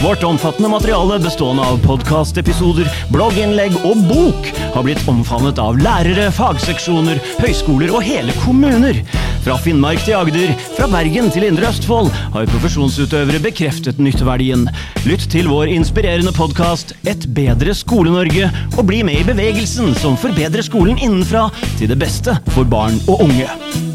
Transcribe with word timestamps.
Vårt 0.00 0.22
omfattende 0.22 0.68
materiale 0.68 1.18
bestående 1.20 1.62
av 1.62 1.80
podkastepisoder, 1.84 2.86
blogginnlegg 3.12 3.74
og 3.84 3.98
bok 4.08 4.46
har 4.72 4.86
blitt 4.86 5.02
omfavnet 5.10 5.60
av 5.60 5.76
lærere, 5.76 6.30
fagseksjoner, 6.32 7.20
høyskoler 7.42 7.92
og 7.92 8.00
hele 8.06 8.32
kommuner. 8.40 9.02
Fra 9.44 9.58
Finnmark 9.60 10.00
til 10.06 10.16
Agder, 10.16 10.54
fra 10.78 10.88
Bergen 10.88 11.28
til 11.34 11.44
Indre 11.50 11.68
Østfold 11.68 12.08
har 12.32 12.48
profesjonsutøvere 12.48 13.42
bekreftet 13.44 14.00
nytteverdien. 14.00 14.64
Lytt 15.04 15.28
til 15.36 15.52
vår 15.52 15.68
inspirerende 15.76 16.32
podkast 16.32 16.96
Et 17.04 17.28
bedre 17.36 17.76
Skole-Norge, 17.76 18.48
og 18.78 18.82
bli 18.88 19.04
med 19.04 19.20
i 19.20 19.28
bevegelsen 19.34 19.92
som 20.00 20.16
forbedrer 20.16 20.64
skolen 20.64 20.96
innenfra 20.96 21.50
til 21.76 21.92
det 21.92 22.00
beste 22.00 22.40
for 22.56 22.64
barn 22.64 23.02
og 23.04 23.28
unge. 23.28 23.89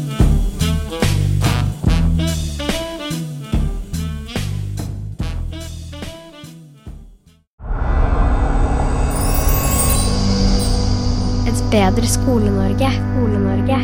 Bedre 11.76 12.08
Skole-Norge. 12.08 12.88
Skole-Norge. 12.96 13.78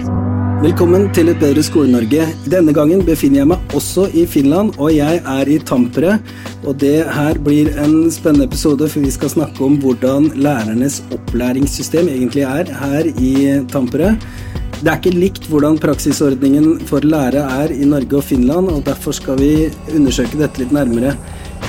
Velkommen 0.62 1.10
til 1.12 1.28
Et 1.28 1.41
bedre 1.41 1.60
Skole-Norge. 1.66 2.24
Denne 2.48 2.73
gangen 2.73 3.02
befinner 3.05 3.42
jeg 3.42 3.51
meg 3.51 3.74
også 3.77 4.06
i 4.16 4.23
Finland, 4.30 4.70
og 4.80 4.95
jeg 4.95 5.18
er 5.34 5.51
i 5.51 5.59
Tampere. 5.60 6.15
Og 6.62 6.78
det 6.80 7.02
her 7.05 7.41
blir 7.45 7.68
en 7.82 8.06
spennende 8.15 8.48
episode, 8.48 8.88
for 8.88 9.05
vi 9.05 9.12
skal 9.12 9.34
snakke 9.34 9.66
om 9.66 9.77
hvordan 9.82 10.30
lærernes 10.41 11.02
opplæringssystem 11.12 12.09
egentlig 12.15 12.46
er 12.48 12.73
her 12.80 13.12
i 13.12 13.34
Tampere. 13.74 14.15
Det 14.80 14.88
er 14.88 14.96
ikke 14.96 15.12
likt 15.18 15.52
hvordan 15.52 15.77
praksisordningen 15.82 16.79
for 16.88 17.04
lærere 17.04 17.45
er 17.60 17.77
i 17.77 17.84
Norge 17.93 18.23
og 18.23 18.29
Finland, 18.30 18.73
og 18.73 18.87
derfor 18.88 19.12
skal 19.21 19.37
vi 19.43 19.68
undersøke 19.93 20.40
dette 20.40 20.65
litt 20.65 20.73
nærmere. 20.73 21.12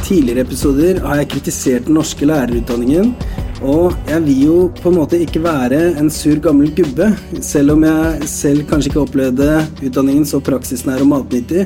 Tidligere 0.07 0.47
episoder 0.47 1.03
har 1.03 1.19
jeg 1.19 1.33
kritisert 1.35 1.89
den 1.89 1.99
norske 1.99 2.25
lærerutdanningen, 2.31 3.11
og 3.63 3.93
jeg 4.09 4.23
vil 4.25 4.39
jo 4.43 4.55
på 4.75 4.91
en 4.91 4.97
måte 4.97 5.19
ikke 5.23 5.41
være 5.43 5.79
en 5.99 6.09
sur 6.11 6.39
gammel 6.43 6.71
gubbe, 6.75 7.07
selv 7.43 7.77
om 7.77 7.85
jeg 7.87 8.27
selv 8.27 8.65
kanskje 8.67 8.91
ikke 8.91 9.03
opplevde 9.05 9.47
utdanningen 9.79 10.25
så 10.27 10.41
praksisnær 10.43 11.03
og 11.05 11.09
matnyttig. 11.13 11.63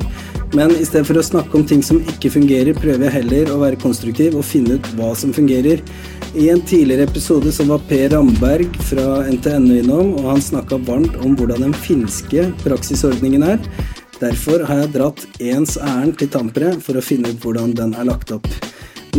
Men 0.54 0.72
i 0.78 0.86
stedet 0.86 1.04
for 1.08 1.18
å 1.18 1.26
snakke 1.26 1.58
om 1.58 1.66
ting 1.66 1.82
som 1.84 1.98
ikke 2.14 2.30
fungerer, 2.32 2.78
prøver 2.78 3.08
jeg 3.08 3.16
heller 3.18 3.50
å 3.52 3.58
være 3.64 3.80
konstruktiv 3.82 4.38
og 4.38 4.46
finne 4.46 4.78
ut 4.78 4.92
hva 4.96 5.10
som 5.18 5.34
fungerer. 5.34 5.82
I 6.38 6.48
en 6.52 6.62
tidligere 6.62 7.08
episode 7.08 7.50
så 7.52 7.66
var 7.68 7.82
Per 7.90 8.14
Ramberg 8.14 8.78
fra 8.88 9.24
NTNU 9.28 9.74
innom, 9.80 10.14
og 10.20 10.30
han 10.36 10.44
snakka 10.44 10.78
varmt 10.86 11.18
om 11.24 11.34
hvordan 11.36 11.66
den 11.66 11.76
finske 11.82 12.46
praksisordningen 12.62 13.44
er. 13.56 13.60
Derfor 14.22 14.64
har 14.66 14.84
jeg 14.84 14.94
dratt 14.94 15.26
ens 15.42 15.76
ærend 15.78 16.16
til 16.18 16.30
Tampere 16.30 16.72
for 16.82 16.98
å 16.98 17.04
finne 17.04 17.34
ut 17.34 17.42
hvordan 17.42 17.74
den 17.78 17.98
er 17.98 18.08
lagt 18.08 18.32
opp. 18.34 18.48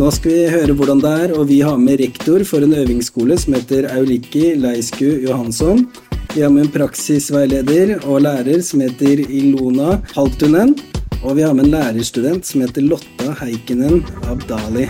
Nå 0.00 0.08
skal 0.16 0.32
vi 0.32 0.44
høre 0.48 0.72
hvordan 0.72 1.00
det 1.02 1.10
er, 1.26 1.32
og 1.36 1.50
vi 1.50 1.58
har 1.60 1.76
med 1.76 1.98
rektor 2.00 2.40
for 2.48 2.64
en 2.64 2.72
øvingsskole 2.72 3.36
som 3.36 3.52
heter 3.52 3.90
Auliki 3.92 4.54
Leisku 4.56 5.04
Johansson. 5.26 5.82
Vi 6.32 6.40
har 6.40 6.48
med 6.54 6.64
en 6.64 6.72
praksisveileder 6.72 7.98
og 8.06 8.22
lærer 8.24 8.64
som 8.64 8.80
heter 8.80 9.20
Ilona 9.26 9.98
Haltunen. 10.14 10.72
Og 11.20 11.36
vi 11.36 11.44
har 11.44 11.52
med 11.52 11.68
en 11.68 11.74
lærerstudent 11.76 12.48
som 12.48 12.64
heter 12.64 12.88
Lotta 12.88 13.36
Heikinen 13.42 14.00
Abdali. 14.24 14.88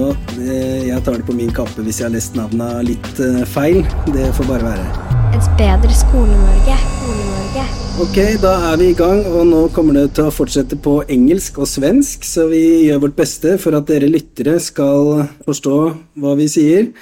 Og 0.00 0.16
eh, 0.40 0.88
jeg 0.88 1.04
tar 1.04 1.20
det 1.20 1.28
på 1.28 1.36
min 1.36 1.52
kappe 1.52 1.84
hvis 1.84 2.00
jeg 2.00 2.08
har 2.08 2.16
lest 2.16 2.38
navna 2.38 2.78
litt 2.88 3.18
eh, 3.20 3.42
feil. 3.44 3.82
Det 4.16 4.32
får 4.38 4.48
bare 4.48 4.70
være. 4.72 5.11
Et 5.32 5.46
bedre 5.56 5.94
Skole-Norge. 5.96 6.74
Skole-Norge. 6.92 7.62
Ok, 8.04 8.18
da 8.42 8.50
er 8.68 8.76
vi 8.76 8.90
i 8.92 8.96
gang, 8.96 9.22
og 9.24 9.46
nå 9.48 9.62
kommer 9.72 9.96
det 9.96 10.10
til 10.18 10.28
å 10.28 10.34
fortsette 10.34 10.76
på 10.84 10.98
engelsk 11.08 11.56
og 11.62 11.70
svensk, 11.70 12.26
så 12.28 12.44
vi 12.50 12.60
gjør 12.88 13.00
vårt 13.06 13.16
beste 13.16 13.54
for 13.62 13.72
at 13.78 13.88
dere 13.88 14.10
lyttere 14.12 14.58
skal 14.60 15.24
forstå 15.46 15.78
hva 16.20 16.34
vi 16.36 16.50
sier. 16.52 16.92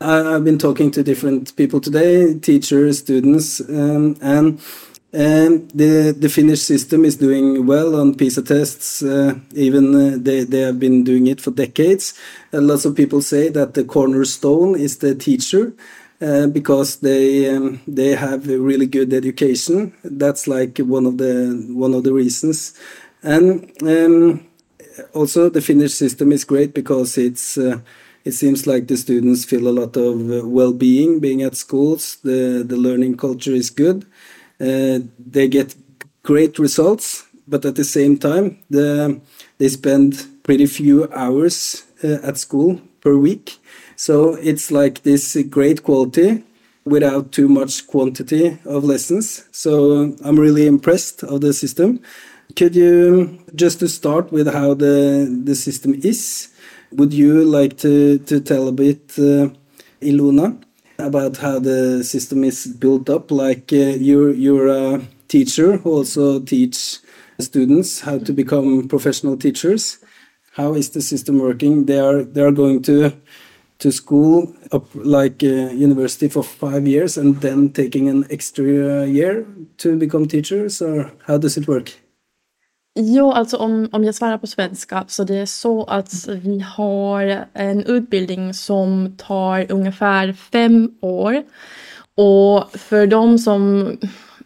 I've 0.00 0.44
been 0.44 0.58
talking 0.58 0.90
to 0.92 1.02
different 1.02 1.54
people 1.56 1.80
today, 1.80 2.38
teachers, 2.40 3.04
students, 3.04 3.60
um, 3.68 4.16
and 4.22 4.58
And 5.14 5.70
the, 5.70 6.12
the 6.18 6.28
Finnish 6.28 6.62
system 6.62 7.04
is 7.04 7.14
doing 7.14 7.66
well 7.66 7.94
on 7.94 8.16
PISA 8.16 8.42
tests. 8.42 9.00
Uh, 9.00 9.34
even 9.54 9.94
uh, 9.94 10.18
they, 10.18 10.42
they 10.42 10.62
have 10.62 10.80
been 10.80 11.04
doing 11.04 11.28
it 11.28 11.40
for 11.40 11.52
decades. 11.52 12.14
And 12.50 12.66
lots 12.66 12.84
of 12.84 12.96
people 12.96 13.22
say 13.22 13.48
that 13.50 13.74
the 13.74 13.84
cornerstone 13.84 14.74
is 14.74 14.98
the 14.98 15.14
teacher 15.14 15.72
uh, 16.24 16.46
because 16.46 16.96
they 16.96 17.54
um, 17.54 17.80
they 17.86 18.14
have 18.14 18.48
a 18.48 18.58
really 18.58 18.86
good 18.86 19.12
education. 19.12 19.92
That's 20.02 20.46
like 20.48 20.78
one 20.78 21.06
of 21.06 21.18
the 21.18 21.34
one 21.70 21.94
of 21.94 22.04
the 22.04 22.12
reasons, 22.14 22.72
and 23.22 23.70
um, 23.82 24.46
also 25.12 25.50
the 25.50 25.60
Finnish 25.60 25.94
system 25.94 26.32
is 26.32 26.44
great 26.44 26.74
because 26.74 27.18
it's 27.18 27.58
uh, 27.58 27.80
it 28.24 28.32
seems 28.32 28.66
like 28.66 28.86
the 28.86 28.96
students 28.96 29.44
feel 29.44 29.68
a 29.68 29.76
lot 29.80 29.96
of 29.96 30.30
uh, 30.30 30.48
well-being 30.48 31.20
being 31.20 31.42
at 31.42 31.56
schools. 31.56 32.16
The 32.22 32.64
the 32.66 32.76
learning 32.76 33.16
culture 33.16 33.54
is 33.54 33.70
good. 33.70 34.06
Uh, 34.60 35.00
they 35.18 35.48
get 35.48 35.74
great 36.22 36.58
results, 36.58 37.26
but 37.46 37.64
at 37.64 37.76
the 37.76 37.84
same 37.84 38.16
time, 38.18 38.58
the 38.70 39.20
they 39.58 39.68
spend 39.68 40.26
pretty 40.42 40.66
few 40.66 41.08
hours 41.12 41.84
uh, 42.02 42.18
at 42.22 42.38
school 42.38 42.80
per 43.00 43.16
week. 43.16 43.58
So 43.96 44.34
it's 44.34 44.70
like 44.70 45.02
this 45.02 45.36
great 45.50 45.82
quality 45.82 46.44
without 46.84 47.32
too 47.32 47.48
much 47.48 47.86
quantity 47.86 48.58
of 48.64 48.84
lessons. 48.84 49.44
So 49.52 50.14
I'm 50.22 50.38
really 50.38 50.66
impressed 50.66 51.22
of 51.22 51.40
the 51.40 51.52
system. 51.52 52.00
Could 52.56 52.76
you 52.76 53.38
just 53.54 53.80
to 53.80 53.88
start 53.88 54.30
with 54.30 54.52
how 54.52 54.74
the 54.74 55.26
the 55.44 55.54
system 55.54 55.94
is? 55.94 56.48
Would 56.92 57.12
you 57.12 57.44
like 57.44 57.76
to 57.78 58.18
to 58.18 58.40
tell 58.40 58.68
a 58.68 58.72
bit, 58.72 59.18
uh, 59.18 59.48
about 60.98 61.38
how 61.38 61.58
the 61.58 62.04
system 62.04 62.44
is 62.44 62.66
built 62.66 63.08
up? 63.08 63.30
Like 63.30 63.72
uh, 63.72 63.96
you're 63.98 64.32
you're 64.32 64.68
a 64.68 65.00
teacher 65.28 65.78
who 65.78 65.90
also 65.90 66.40
teach 66.40 66.98
students 67.40 68.00
how 68.00 68.18
to 68.18 68.32
become 68.32 68.88
professional 68.88 69.36
teachers. 69.36 69.98
How 70.52 70.74
is 70.74 70.90
the 70.90 71.00
system 71.02 71.38
working? 71.38 71.86
They 71.86 71.98
are 71.98 72.22
they 72.22 72.42
are 72.42 72.52
going 72.52 72.82
to 72.82 73.12
to 73.78 73.90
school 73.90 74.54
up 74.72 74.84
like 74.94 75.42
uh, 75.42 75.72
university 75.72 76.28
for 76.28 76.42
five 76.42 76.86
years 76.86 77.18
and 77.18 77.40
then 77.40 77.68
taking 77.68 78.08
an 78.08 78.24
extra 78.30 79.06
year 79.06 79.44
to 79.76 79.96
become 79.96 80.28
teachers 80.28 80.82
or 80.82 81.10
how 81.26 81.38
does 81.38 81.56
it 81.56 81.68
work? 81.68 81.90
Jo, 82.96 83.32
alltså 83.32 83.56
om, 83.56 83.88
om 83.92 84.04
jag 84.04 84.14
svarar 84.14 84.38
på 84.38 84.46
svenska 84.46 85.04
så 85.08 85.24
det 85.24 85.34
är 85.36 85.46
så 85.46 85.84
att 85.84 86.28
vi 86.28 86.60
har 86.60 87.46
en 87.52 87.84
utbildning 87.84 88.54
som 88.54 89.14
tar 89.18 89.72
ungefär 89.72 90.32
fem 90.32 90.90
år. 91.00 91.42
Och 92.16 92.70
för 92.78 93.06
de 93.06 93.38
som 93.38 93.90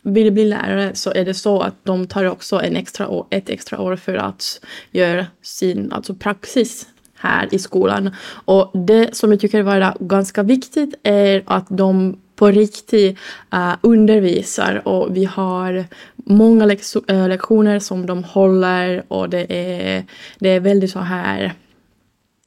vill 0.02 0.32
bli 0.32 0.44
lärare 0.44 0.94
så 0.94 1.12
är 1.12 1.24
det 1.24 1.34
så 1.34 1.60
att 1.60 1.74
de 1.84 2.06
tar 2.06 2.24
också 2.24 2.60
en 2.60 2.76
extra 2.76 3.08
år, 3.08 3.26
ett 3.30 3.50
extra 3.50 3.80
år 3.80 3.96
för 3.96 4.14
att 4.14 4.60
göra 4.90 5.26
sin 5.42 5.92
alltså 5.92 6.14
praxis 6.14 6.86
här 7.18 7.54
i 7.54 7.58
skolan. 7.58 8.10
Och 8.44 8.70
det 8.74 9.16
som 9.16 9.30
jag 9.30 9.40
tycker 9.40 9.62
vara 9.62 9.96
ganska 10.00 10.42
viktigt 10.42 10.94
är 11.02 11.42
att 11.46 11.66
de 11.68 12.16
på 12.36 12.50
riktigt 12.50 13.18
eh, 13.52 13.74
undervisar 13.80 14.88
och 14.88 15.16
vi 15.16 15.24
har 15.24 15.84
många 16.14 16.64
eh, 17.08 17.28
lektioner 17.28 17.78
som 17.78 18.06
de 18.06 18.24
håller 18.24 19.04
och 19.08 19.30
det 19.30 19.46
är, 19.52 20.04
det 20.38 20.48
är 20.48 20.60
väldigt 20.60 20.90
så 20.90 20.98
här 20.98 21.52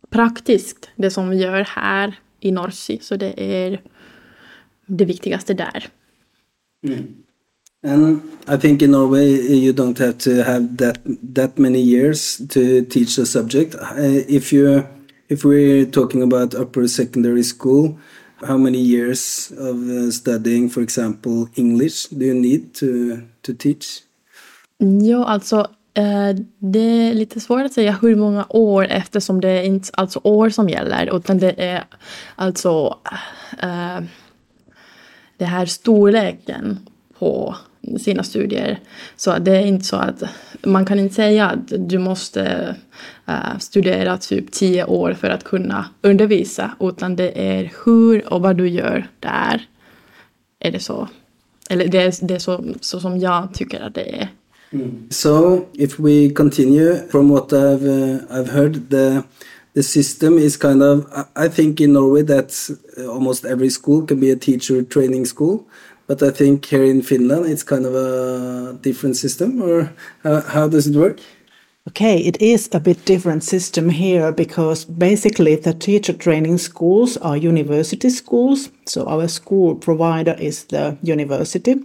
praktiskt 0.10 0.90
det 0.96 1.12
som 1.12 1.30
vi 1.30 1.38
gör 1.38 1.62
här 1.62 2.14
i 2.40 2.52
Norsi. 2.52 3.00
Så 3.02 3.16
det 3.16 3.44
är 3.44 3.82
det 4.86 5.06
viktigaste 5.06 5.54
där. 5.54 5.88
And 7.84 8.22
i 8.48 8.58
think 8.58 8.82
in 8.82 8.92
norway 8.92 9.28
you 9.28 9.74
don't 9.74 9.98
have 9.98 10.18
to 10.18 10.44
have 10.44 10.78
that 10.78 11.00
that 11.36 11.58
many 11.58 11.82
years 11.82 12.38
to 12.50 12.86
teach 12.86 13.18
a 13.18 13.26
subject. 13.26 13.76
Uh, 13.76 14.22
if 14.28 14.54
you 14.54 14.84
if 15.30 15.44
we're 15.44 15.86
talking 15.86 16.22
about 16.22 16.54
upper 16.54 16.88
secondary 16.88 17.44
school 17.44 17.98
how 18.48 18.58
many 18.58 18.78
years 18.78 19.52
of 19.58 19.76
uh, 19.90 20.12
studying 20.12 20.70
for 20.70 20.82
example 20.82 21.50
english 21.56 22.08
do 22.08 22.26
you 22.26 22.34
need 22.34 22.74
to 22.74 23.22
to 23.44 23.54
teach? 23.54 24.04
Jo, 24.80 25.24
alltså 25.24 25.68
eh, 25.94 26.36
det 26.60 26.80
är 26.80 27.14
lite 27.14 27.40
svårt 27.40 27.66
att 27.66 27.74
säga 27.74 27.98
hur 28.02 28.16
många 28.16 28.46
år 28.50 28.86
eftersom 28.86 29.42
det 29.42 29.50
är 29.50 29.64
inte 29.64 29.90
alltså 29.94 30.20
år 30.24 30.50
som 30.50 30.70
gäller 30.70 31.18
utan 31.18 31.38
det 31.38 31.54
är 31.58 31.84
alltså 32.36 32.98
uh, 33.64 34.00
det 35.38 35.46
här 35.46 35.66
storleken 35.66 36.80
på 37.20 37.56
sina 38.00 38.24
studier. 38.24 38.80
Så 39.16 39.38
det 39.40 39.52
är 39.58 39.66
inte 39.66 39.86
så 39.86 39.96
att 39.96 40.24
man 40.66 40.86
kan 40.86 41.00
inte 41.00 41.16
säga 41.16 41.46
att 41.50 41.74
du 41.90 41.98
måste 41.98 42.76
uh, 43.30 43.60
studera 43.60 44.18
typ 44.18 44.52
tio 44.52 44.86
år 44.86 45.14
för 45.14 45.30
att 45.30 45.44
kunna 45.44 45.86
undervisa 46.02 46.72
utan 46.80 47.16
det 47.16 47.32
är 47.58 47.72
hur 47.86 48.34
och 48.34 48.42
vad 48.42 48.58
du 48.58 48.68
gör 48.70 49.08
där. 49.20 49.68
Är 50.60 50.72
det 50.72 50.80
så? 50.80 51.08
Eller 51.70 51.88
det, 51.88 51.98
är- 52.02 52.28
det 52.28 52.36
är 52.36 52.40
så, 52.40 52.66
så 52.82 53.00
som 53.00 53.20
jag 53.20 53.54
tycker 53.54 53.82
att 53.82 53.96
det 53.96 54.16
är. 54.16 54.28
So, 55.10 55.66
if 55.74 56.00
we 56.00 56.30
continue 56.30 56.96
from 57.12 57.30
what 57.30 57.52
I've 57.54 57.84
uh, 57.86 58.18
I've 58.30 58.50
heard, 58.52 58.90
the 58.90 59.22
the 59.76 59.84
system 59.84 60.38
is 60.38 60.58
kind 60.58 60.84
of. 60.84 61.06
I- 61.46 61.50
think 61.50 61.80
in 61.82 61.94
Norway 61.94 62.24
that 62.24 62.70
uh, 62.98 63.10
almost 63.14 63.46
every 63.46 63.70
school 63.70 64.08
can 64.08 64.20
be 64.20 64.32
a 64.32 64.38
teacher 64.42 64.84
training 64.84 65.26
school, 65.26 65.60
but 66.12 66.22
I 66.22 66.32
think 66.32 66.66
here 66.66 66.84
in 66.84 67.02
Finland 67.02 67.46
it's 67.46 67.64
kind 67.64 67.86
of 67.86 67.96
a 67.96 68.78
different 68.82 69.16
system. 69.16 69.62
Or 69.62 69.94
how, 70.24 70.68
does 70.68 70.88
it 70.88 70.96
work? 70.96 71.22
Okay, 71.88 72.18
it 72.18 72.42
is 72.42 72.70
a 72.74 72.82
bit 72.82 73.06
different 73.06 73.44
system 73.44 73.90
here 73.90 74.34
because 74.34 74.84
basically 74.84 75.56
the 75.56 75.74
teacher 75.74 76.12
training 76.12 76.58
schools 76.58 77.16
are 77.18 77.38
university 77.38 78.10
schools. 78.10 78.70
So 78.86 79.06
our 79.06 79.30
school 79.30 79.76
provider 79.76 80.36
is 80.38 80.66
the 80.66 80.98
university, 81.02 81.76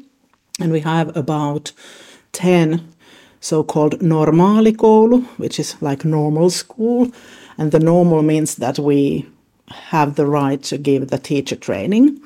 and 0.61 0.73
we 0.73 0.81
have 0.81 1.17
about 1.17 1.73
10 2.33 2.81
so-called 3.41 4.01
normaalikoulu, 4.01 5.25
which 5.39 5.61
is 5.61 5.77
like 5.81 6.05
normal 6.05 6.51
school. 6.51 7.13
And 7.59 7.71
the 7.71 7.79
normal 7.79 8.23
means 8.23 8.57
that 8.57 8.79
we 8.81 9.25
have 9.69 10.17
the 10.17 10.27
right 10.27 10.63
to 10.65 10.79
give 10.79 11.09
the 11.09 11.19
teacher 11.19 11.57
training. 11.57 12.21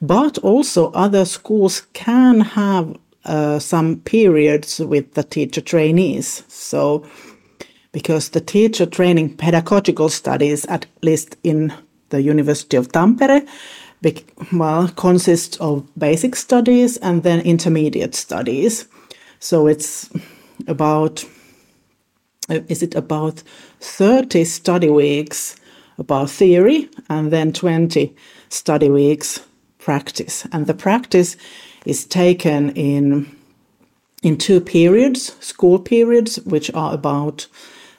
But 0.00 0.38
also 0.38 0.92
other 0.92 1.24
schools 1.24 1.86
can 1.92 2.40
have 2.40 2.96
uh, 3.24 3.58
some 3.58 4.00
periods 4.00 4.78
with 4.78 5.14
the 5.14 5.24
teacher 5.24 5.60
trainees. 5.60 6.44
So 6.48 7.04
because 7.92 8.30
the 8.30 8.40
teacher 8.40 8.86
training 8.86 9.36
pedagogical 9.36 10.08
studies, 10.08 10.64
at 10.66 10.86
least 11.02 11.36
in 11.42 11.72
the 12.10 12.22
University 12.22 12.76
of 12.76 12.88
Tampere, 12.88 13.46
well, 14.52 14.88
consists 14.88 15.56
of 15.56 15.86
basic 15.98 16.36
studies 16.36 16.96
and 16.98 17.22
then 17.22 17.40
intermediate 17.40 18.14
studies. 18.14 18.86
So 19.40 19.66
it's 19.66 20.08
about, 20.66 21.24
uh, 22.48 22.60
is 22.68 22.82
it 22.82 22.94
about 22.94 23.42
30 23.80 24.44
study 24.44 24.88
weeks 24.88 25.56
about 25.98 26.30
theory 26.30 26.88
and 27.08 27.32
then 27.32 27.52
20 27.52 28.14
study 28.48 28.88
weeks 28.88 29.40
practice. 29.78 30.46
And 30.52 30.66
the 30.66 30.74
practice 30.74 31.36
is 31.84 32.04
taken 32.04 32.70
in 32.70 33.26
in 34.22 34.36
two 34.36 34.60
periods, 34.60 35.36
school 35.40 35.78
periods, 35.78 36.40
which 36.44 36.74
are 36.74 36.92
about 36.92 37.46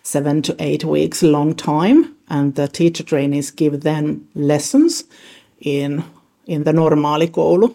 seven 0.04 0.42
to 0.42 0.56
eight 0.60 0.84
weeks 0.84 1.24
long 1.24 1.56
time, 1.56 2.16
and 2.28 2.56
the 2.56 2.68
teacher 2.68 3.04
trainees 3.04 3.52
give 3.52 3.82
them 3.82 4.28
lessons 4.36 5.04
in 5.60 6.04
in 6.46 6.64
the 6.64 6.74
normaalikoulu 6.74 7.74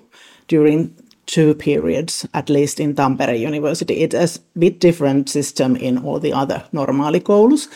during 0.48 0.94
two 1.26 1.54
periods, 1.54 2.26
at 2.34 2.50
least 2.50 2.80
in 2.80 2.94
Tampere 2.94 3.38
University. 3.38 3.94
It's 3.94 4.36
a 4.36 4.40
bit 4.58 4.80
different 4.80 5.28
system 5.28 5.76
in 5.76 5.98
all 5.98 6.20
the 6.20 6.32
other 6.32 6.64
normaalikoulus, 6.72 7.68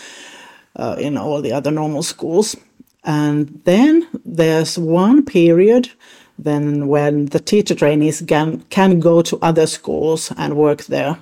uh, 0.77 0.97
in 0.99 1.17
all 1.17 1.41
the 1.41 1.53
other 1.53 1.71
normal 1.71 2.03
schools. 2.03 2.57
And 3.05 3.61
then 3.65 4.07
there's 4.25 4.79
one 4.79 5.25
period 5.25 5.91
then 6.39 6.87
when 6.87 7.27
the 7.27 7.41
teacher 7.41 7.75
trainees 7.75 8.23
can, 8.27 8.61
can 8.71 9.01
go 9.01 9.23
to 9.23 9.39
other 9.43 9.67
schools 9.67 10.33
and 10.37 10.57
work 10.57 10.85
there 10.85 11.19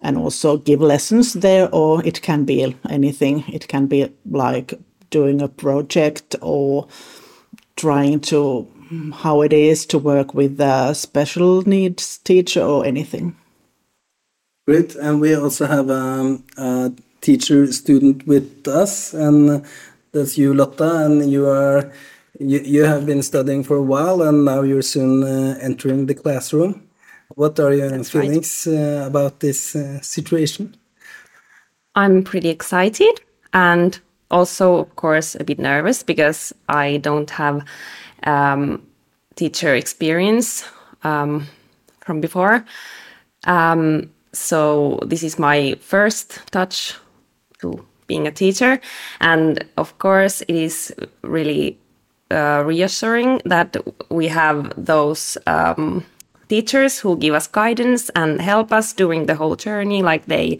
and 0.00 0.18
also 0.18 0.56
give 0.56 0.80
lessons 0.80 1.32
there, 1.34 1.68
or 1.72 2.04
it 2.04 2.20
can 2.22 2.44
be 2.44 2.76
anything. 2.90 3.44
It 3.48 3.68
can 3.68 3.86
be 3.86 4.12
like 4.28 4.74
doing 5.10 5.40
a 5.40 5.48
project 5.48 6.34
or 6.42 6.88
trying 7.76 8.20
to 8.20 8.68
how 9.14 9.40
it 9.40 9.52
is 9.52 9.86
to 9.86 9.98
work 9.98 10.34
with 10.34 10.60
a 10.60 10.94
special 10.94 11.62
needs 11.62 12.18
teacher 12.18 12.62
or 12.62 12.84
anything. 12.84 13.36
Great, 14.66 14.94
and 14.96 15.20
we 15.20 15.34
also 15.34 15.66
have 15.66 15.90
um, 15.90 16.44
a 16.56 16.92
teacher 17.20 17.72
student 17.72 18.26
with 18.26 18.66
us, 18.68 19.14
and 19.14 19.64
that's 20.12 20.36
you, 20.36 20.52
Lotta, 20.52 21.06
and 21.06 21.30
you 21.30 21.46
are 21.46 21.90
you, 22.42 22.60
you 22.60 22.84
have 22.84 23.06
been 23.06 23.22
studying 23.22 23.62
for 23.64 23.76
a 23.76 23.82
while, 23.82 24.22
and 24.22 24.44
now 24.44 24.62
you're 24.62 24.82
soon 24.82 25.22
uh, 25.22 25.58
entering 25.60 26.06
the 26.06 26.14
classroom. 26.14 26.88
What 27.34 27.58
are 27.60 27.72
your 27.72 27.90
That's 27.90 28.14
right. 28.14 28.24
feelings 28.24 28.66
uh, 28.66 29.04
about 29.06 29.40
this 29.40 29.74
uh, 29.74 30.00
situation? 30.00 30.76
I'm 31.94 32.22
pretty 32.22 32.48
excited 32.48 33.20
and 33.52 33.98
also, 34.30 34.76
of 34.76 34.96
course, 34.96 35.34
a 35.34 35.44
bit 35.44 35.58
nervous 35.58 36.02
because 36.02 36.54
I 36.68 36.96
don't 36.98 37.30
have 37.30 37.64
um, 38.24 38.82
teacher 39.36 39.74
experience 39.74 40.64
um, 41.04 41.46
from 42.00 42.20
before. 42.20 42.64
Um, 43.46 44.10
so 44.32 44.98
this 45.06 45.22
is 45.22 45.38
my 45.38 45.76
first 45.80 46.40
touch 46.50 46.94
to 47.60 47.84
being 48.06 48.26
a 48.26 48.32
teacher, 48.32 48.80
and 49.20 49.64
of 49.76 49.98
course, 49.98 50.40
it 50.42 50.56
is 50.56 50.94
really 51.22 51.78
uh, 52.32 52.62
reassuring 52.64 53.40
that 53.44 53.76
we 54.08 54.28
have 54.28 54.72
those 54.76 55.38
um, 55.46 56.04
teachers 56.48 56.98
who 56.98 57.16
give 57.16 57.34
us 57.34 57.46
guidance 57.46 58.10
and 58.14 58.40
help 58.40 58.72
us 58.72 58.92
during 58.92 59.26
the 59.26 59.34
whole 59.34 59.56
journey. 59.56 60.02
Like 60.02 60.26
they 60.26 60.58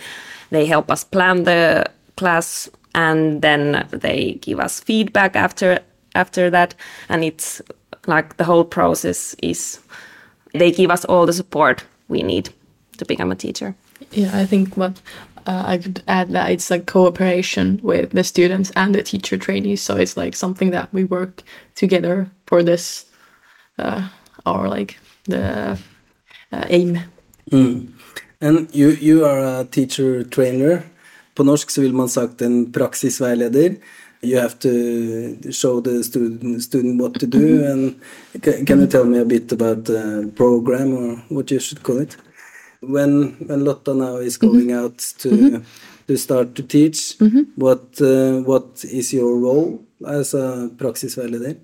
they 0.50 0.66
help 0.66 0.90
us 0.90 1.04
plan 1.04 1.44
the 1.44 1.86
class 2.16 2.68
and 2.94 3.42
then 3.42 3.86
they 3.90 4.38
give 4.42 4.60
us 4.60 4.80
feedback 4.80 5.36
after 5.36 5.80
after 6.14 6.50
that. 6.50 6.74
And 7.08 7.24
it's 7.24 7.62
like 8.06 8.36
the 8.36 8.44
whole 8.44 8.64
process 8.64 9.34
is 9.42 9.80
they 10.52 10.70
give 10.70 10.90
us 10.90 11.04
all 11.04 11.26
the 11.26 11.32
support 11.32 11.84
we 12.08 12.22
need 12.22 12.50
to 12.98 13.04
become 13.04 13.32
a 13.32 13.36
teacher. 13.36 13.74
Yeah, 14.10 14.30
I 14.34 14.46
think 14.46 14.76
what 14.76 15.00
uh, 15.46 15.64
I 15.66 15.78
could 15.78 16.02
add 16.06 16.30
that 16.30 16.50
it's 16.50 16.70
like 16.70 16.86
cooperation 16.86 17.80
with 17.82 18.10
the 18.10 18.24
students 18.24 18.70
and 18.76 18.94
the 18.94 19.02
teacher 19.02 19.36
trainees. 19.36 19.82
So 19.82 19.96
it's 19.96 20.16
like 20.16 20.36
something 20.36 20.70
that 20.70 20.92
we 20.92 21.04
work 21.04 21.42
together 21.74 22.30
for 22.46 22.62
this, 22.62 23.06
uh, 23.78 24.08
or 24.46 24.68
like 24.68 24.98
the 25.24 25.78
uh, 26.52 26.64
aim. 26.68 27.00
And 28.40 28.68
you, 28.74 28.90
you 28.90 29.24
are 29.24 29.60
a 29.60 29.64
teacher 29.64 30.24
trainer. 30.24 30.82
På 31.34 31.42
norsk 31.42 31.70
så 31.70 31.80
vil 31.80 31.94
man 31.94 32.08
sagt 32.08 32.42
en 32.42 32.72
praksisveileder. 32.72 33.74
You 34.22 34.38
have 34.38 34.58
to 34.60 35.52
show 35.52 35.80
the 35.80 36.04
student, 36.04 36.62
student 36.62 37.00
what 37.00 37.14
to 37.20 37.26
do. 37.26 37.64
And 37.64 37.94
can, 38.42 38.66
can 38.66 38.80
you 38.80 38.86
tell 38.86 39.04
me 39.04 39.18
a 39.18 39.24
bit 39.24 39.52
about 39.52 39.84
the 39.84 40.30
program 40.36 40.92
or 40.92 41.22
what 41.28 41.50
you 41.50 41.58
should 41.60 41.82
call 41.82 42.00
it? 42.02 42.16
When 42.82 43.32
when 43.46 43.64
Lotta 43.64 43.94
now 43.94 44.16
is 44.16 44.38
mm-hmm. 44.38 44.52
going 44.52 44.72
out 44.72 44.98
to 45.22 45.28
mm-hmm. 45.28 45.62
to 46.08 46.16
start 46.16 46.54
to 46.56 46.62
teach, 46.62 47.16
mm-hmm. 47.18 47.42
what 47.56 48.00
uh, 48.00 48.40
what 48.42 48.84
is 48.84 49.12
your 49.12 49.38
role 49.38 49.84
as 50.06 50.34
a 50.34 50.70
praksisveileder? 50.76 51.58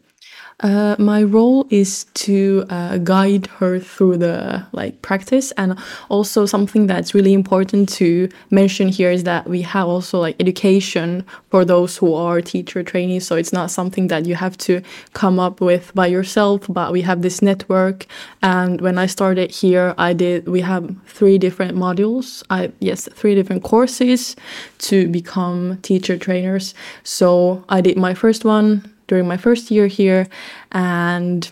Uh, 0.61 0.97
my 0.99 1.23
role 1.23 1.67
is 1.71 2.05
to 2.15 2.65
uh, 2.69 2.99
guide 2.99 3.47
her 3.47 3.79
through 3.79 4.17
the 4.17 4.67
like 4.73 5.01
practice, 5.03 5.53
and 5.53 5.79
also 6.09 6.47
something 6.47 6.89
that's 6.89 7.15
really 7.15 7.33
important 7.33 7.89
to 7.89 8.29
mention 8.51 8.89
here 8.89 9.11
is 9.11 9.23
that 9.23 9.49
we 9.49 9.63
have 9.63 9.87
also 9.87 10.19
like 10.19 10.35
education 10.41 11.25
for 11.51 11.65
those 11.65 11.97
who 11.97 12.13
are 12.13 12.41
teacher 12.41 12.83
trainees. 12.83 13.25
So 13.25 13.37
it's 13.37 13.53
not 13.53 13.71
something 13.71 14.09
that 14.09 14.27
you 14.27 14.35
have 14.35 14.59
to 14.59 14.83
come 15.13 15.39
up 15.39 15.61
with 15.61 15.95
by 15.95 16.09
yourself, 16.09 16.67
but 16.69 16.93
we 16.93 17.03
have 17.03 17.23
this 17.23 17.41
network. 17.41 18.07
And 18.43 18.81
when 18.81 18.99
I 18.99 19.07
started 19.07 19.53
here, 19.53 19.95
I 19.97 20.13
did 20.13 20.49
we 20.49 20.61
have 20.63 20.93
three 21.07 21.39
different 21.39 21.77
modules. 21.77 22.43
I 22.51 22.73
yes, 22.81 23.09
three 23.15 23.37
different 23.37 23.63
courses 23.63 24.35
to 24.79 25.07
become 25.07 25.79
teacher 25.83 26.19
trainers. 26.19 26.75
So 27.05 27.65
I 27.69 27.81
did 27.81 27.97
my 27.97 28.13
first 28.13 28.45
one 28.45 28.93
during 29.09 29.27
my 29.27 29.37
first 29.37 29.71
year 29.71 29.89
here 29.89 30.29
and 30.71 31.51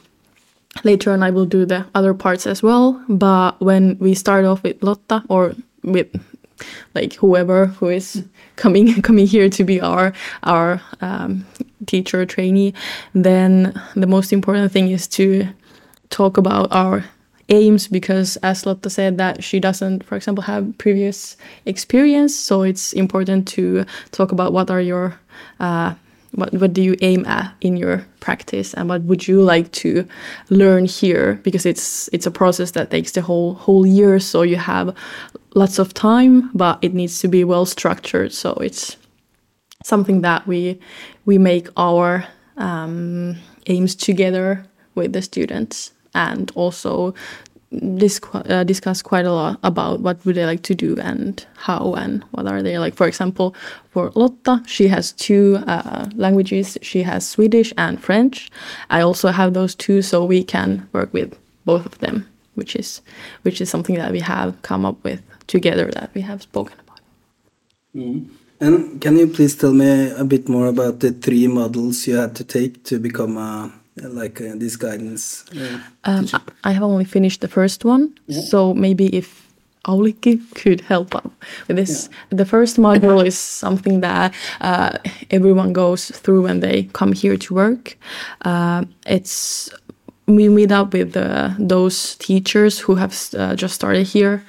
later 0.84 1.12
on 1.12 1.22
I 1.22 1.30
will 1.30 1.46
do 1.46 1.66
the 1.66 1.86
other 1.94 2.14
parts 2.14 2.46
as 2.46 2.62
well. 2.62 3.02
But 3.08 3.60
when 3.60 3.98
we 3.98 4.14
start 4.14 4.44
off 4.44 4.62
with 4.62 4.82
Lotta 4.82 5.25
or 5.28 5.54
with 5.82 6.08
like 6.94 7.14
whoever 7.14 7.66
who 7.66 7.88
is 7.88 8.25
coming 8.56 9.02
coming 9.02 9.26
here 9.26 9.48
to 9.48 9.64
be 9.64 9.80
our 9.80 10.12
our 10.42 10.80
um, 11.00 11.46
teacher 11.86 12.25
trainee 12.25 12.72
then 13.14 13.78
the 13.94 14.06
most 14.06 14.32
important 14.32 14.72
thing 14.72 14.88
is 14.88 15.06
to 15.06 15.46
talk 16.08 16.38
about 16.38 16.72
our 16.72 17.04
aims 17.50 17.86
because 17.86 18.36
as 18.38 18.64
Lotta 18.64 18.90
said 18.90 19.18
that 19.18 19.44
she 19.44 19.60
doesn't 19.60 20.02
for 20.02 20.16
example 20.16 20.42
have 20.42 20.76
previous 20.78 21.36
experience 21.66 22.34
so 22.34 22.62
it's 22.62 22.92
important 22.94 23.46
to 23.48 23.84
talk 24.10 24.32
about 24.32 24.52
what 24.52 24.70
are 24.70 24.80
your 24.80 25.20
uh, 25.60 25.94
what 26.37 26.52
what 26.52 26.73
do 26.73 26.83
you 26.83 26.97
aim 27.00 27.25
at 27.26 27.52
in 27.61 27.76
your 27.76 28.07
practice 28.21 28.75
and 28.75 28.88
what 28.88 29.02
would 29.02 29.26
you 29.26 29.43
like 29.43 29.73
to 29.73 30.07
learn 30.50 30.85
here? 30.85 31.40
Because 31.43 31.66
it's 31.66 32.09
it's 32.12 32.26
a 32.26 32.31
process 32.31 32.71
that 32.73 32.90
takes 32.90 33.12
the 33.12 33.23
whole 33.23 33.55
whole 33.55 33.87
year 33.87 34.21
so 34.21 34.43
you 34.43 34.57
have 34.57 34.95
lots 35.55 35.78
of 35.78 35.93
time 35.95 36.50
but 36.55 36.78
it 36.83 36.95
needs 36.95 37.19
to 37.21 37.28
be 37.28 37.43
well 37.43 37.66
structured. 37.66 38.33
So 38.33 38.52
it's 38.61 38.97
something 39.83 40.21
that 40.23 40.47
we 40.47 40.78
we 41.25 41.38
make 41.38 41.69
our 41.76 42.25
um, 42.57 43.37
aims 43.66 43.95
together 43.95 44.64
with 44.95 45.12
the 45.12 45.23
students 45.23 45.93
and 46.14 46.50
also 46.55 47.14
dis- 47.73 48.20
uh, 48.32 48.64
discuss 48.64 49.02
quite 49.02 49.26
a 49.26 49.32
lot 49.32 49.58
about 49.62 50.00
what 50.00 50.25
would 50.25 50.37
they 50.37 50.46
like 50.46 50.62
to 50.62 50.75
do 50.75 50.96
and 51.00 51.46
how 51.56 51.94
and 51.94 52.23
what 52.30 52.46
are 52.46 52.62
they 52.62 52.78
like. 52.78 52.94
For 52.94 53.06
example, 53.06 53.54
for 53.90 54.11
Lotta, 54.14 54.62
she 54.66 54.88
has 54.88 55.12
two 55.12 55.58
uh, 55.66 56.08
languages. 56.14 56.78
She 56.82 57.02
has 57.02 57.28
Swedish 57.28 57.73
and 57.76 58.02
French. 58.02 58.50
I 58.90 59.00
also 59.00 59.28
have 59.28 59.54
those 59.54 59.75
two, 59.75 60.02
so 60.02 60.25
we 60.25 60.44
can 60.44 60.88
work 60.92 61.12
with 61.12 61.37
both 61.64 61.87
of 61.87 61.99
them, 61.99 62.26
which 62.54 62.76
is 62.76 63.02
which 63.42 63.61
is 63.61 63.68
something 63.70 63.96
that 63.96 64.12
we 64.12 64.20
have 64.20 64.61
come 64.62 64.85
up 64.85 65.02
with 65.04 65.23
together 65.46 65.90
that 65.92 66.11
we 66.14 66.20
have 66.23 66.42
spoken 66.42 66.78
about. 66.80 67.00
And 68.58 69.00
can 69.00 69.16
you 69.18 69.26
please 69.26 69.54
tell 69.54 69.73
me 69.73 70.11
a 70.11 70.25
bit 70.25 70.49
more 70.49 70.66
about 70.66 71.00
the 71.00 71.12
three 71.12 71.46
models 71.46 72.06
you 72.06 72.16
had 72.16 72.35
to 72.37 72.44
take 72.44 72.85
to 72.85 72.99
become 72.99 73.37
a 73.37 73.73
like 73.97 74.41
uh, 74.41 74.53
this 74.57 74.76
guidance? 74.76 75.45
uh, 75.53 75.79
Um. 76.05 76.26
I 76.65 76.73
have 76.73 76.83
only 76.83 77.05
finished 77.05 77.41
the 77.41 77.49
first 77.49 77.85
one, 77.85 78.15
so 78.29 78.75
maybe 78.75 79.07
if 79.17 79.47
Aulikki 79.87 80.41
could 80.55 80.81
help 80.81 81.15
out 81.15 81.31
with 81.69 81.76
this. 81.76 82.09
The 82.31 82.45
first 82.45 82.76
module 82.76 83.25
is 83.25 83.38
something 83.38 84.00
that 84.00 84.35
uh, 84.61 84.99
everyone 85.31 85.73
goes 85.73 86.11
through 86.11 86.43
when 86.43 86.61
they 86.61 86.88
come 86.93 87.12
here 87.12 87.37
to 87.37 87.55
work. 87.55 87.97
Uh, 88.45 88.85
it's 89.07 89.71
we 90.26 90.49
meet 90.49 90.73
up 90.73 90.93
with 90.93 91.17
uh, 91.17 91.50
those 91.59 92.17
teachers 92.17 92.81
who 92.81 92.97
have 92.97 93.15
uh, 93.38 93.55
just 93.55 93.75
started 93.75 94.07
here, 94.09 94.43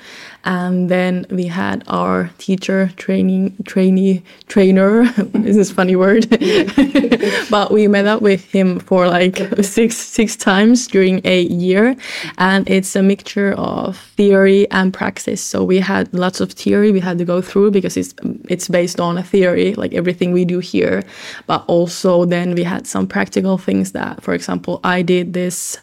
and 0.48 0.90
then 0.90 1.26
we 1.30 1.46
had 1.46 1.84
our 1.88 2.30
teacher 2.38 2.90
training 2.96 3.54
trainee 3.66 4.24
trainer. 4.48 5.04
this 5.34 5.58
is 5.58 5.72
a 5.72 5.74
funny 5.74 5.98
word, 5.98 6.26
but 7.50 7.70
we 7.70 7.86
met 7.90 8.06
up 8.06 8.22
with 8.22 8.50
him 8.50 8.80
for 8.80 9.08
like 9.08 9.38
six 9.62 9.98
six 9.98 10.38
times 10.38 10.88
during 10.88 11.20
a 11.26 11.42
year, 11.42 11.98
and 12.38 12.68
it's 12.70 12.96
a 12.96 13.04
mixture 13.04 13.54
of 13.56 13.98
theory 14.16 14.72
and 14.72 14.94
practice. 14.94 15.44
So 15.44 15.66
we 15.66 15.80
had 15.80 16.12
lots 16.14 16.40
of 16.40 16.54
theory 16.54 16.94
we 16.94 17.02
had 17.02 17.18
to 17.18 17.26
go 17.26 17.42
through 17.42 17.72
because 17.72 17.98
it's 17.98 18.16
it's 18.48 18.70
based 18.70 19.02
on 19.02 19.18
a 19.18 19.24
theory, 19.24 19.76
like 19.76 19.94
everything 19.94 20.32
we 20.32 20.46
do 20.46 20.60
here, 20.60 21.04
but 21.48 21.66
also 21.68 22.24
then 22.24 22.56
we 22.56 22.64
had 22.64 22.88
some 22.88 23.06
practical 23.06 23.58
things 23.58 23.92
that, 23.92 24.24
for 24.24 24.34
example, 24.34 24.80
I 24.86 25.02
did 25.02 25.34
this 25.34 25.78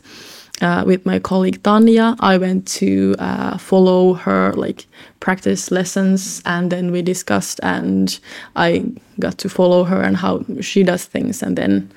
uh, 0.65 0.83
with 0.87 1.05
my 1.05 1.19
colleague 1.19 1.63
Tanya. 1.63 2.17
I 2.21 2.39
went 2.39 2.67
to 2.81 3.15
uh, 3.19 3.59
follow 3.59 4.15
her 4.15 4.53
like 4.55 4.87
practice 5.21 5.71
lessons, 5.71 6.43
and 6.47 6.73
then 6.73 6.91
we 6.91 7.03
discussed, 7.03 7.61
and 7.63 8.19
I 8.57 8.87
got 9.21 9.39
to 9.39 9.49
follow 9.49 9.85
her 9.85 10.01
and 10.01 10.17
how 10.17 10.45
she 10.61 10.83
does 10.83 11.05
things, 11.05 11.43
and 11.43 11.57
then 11.57 11.91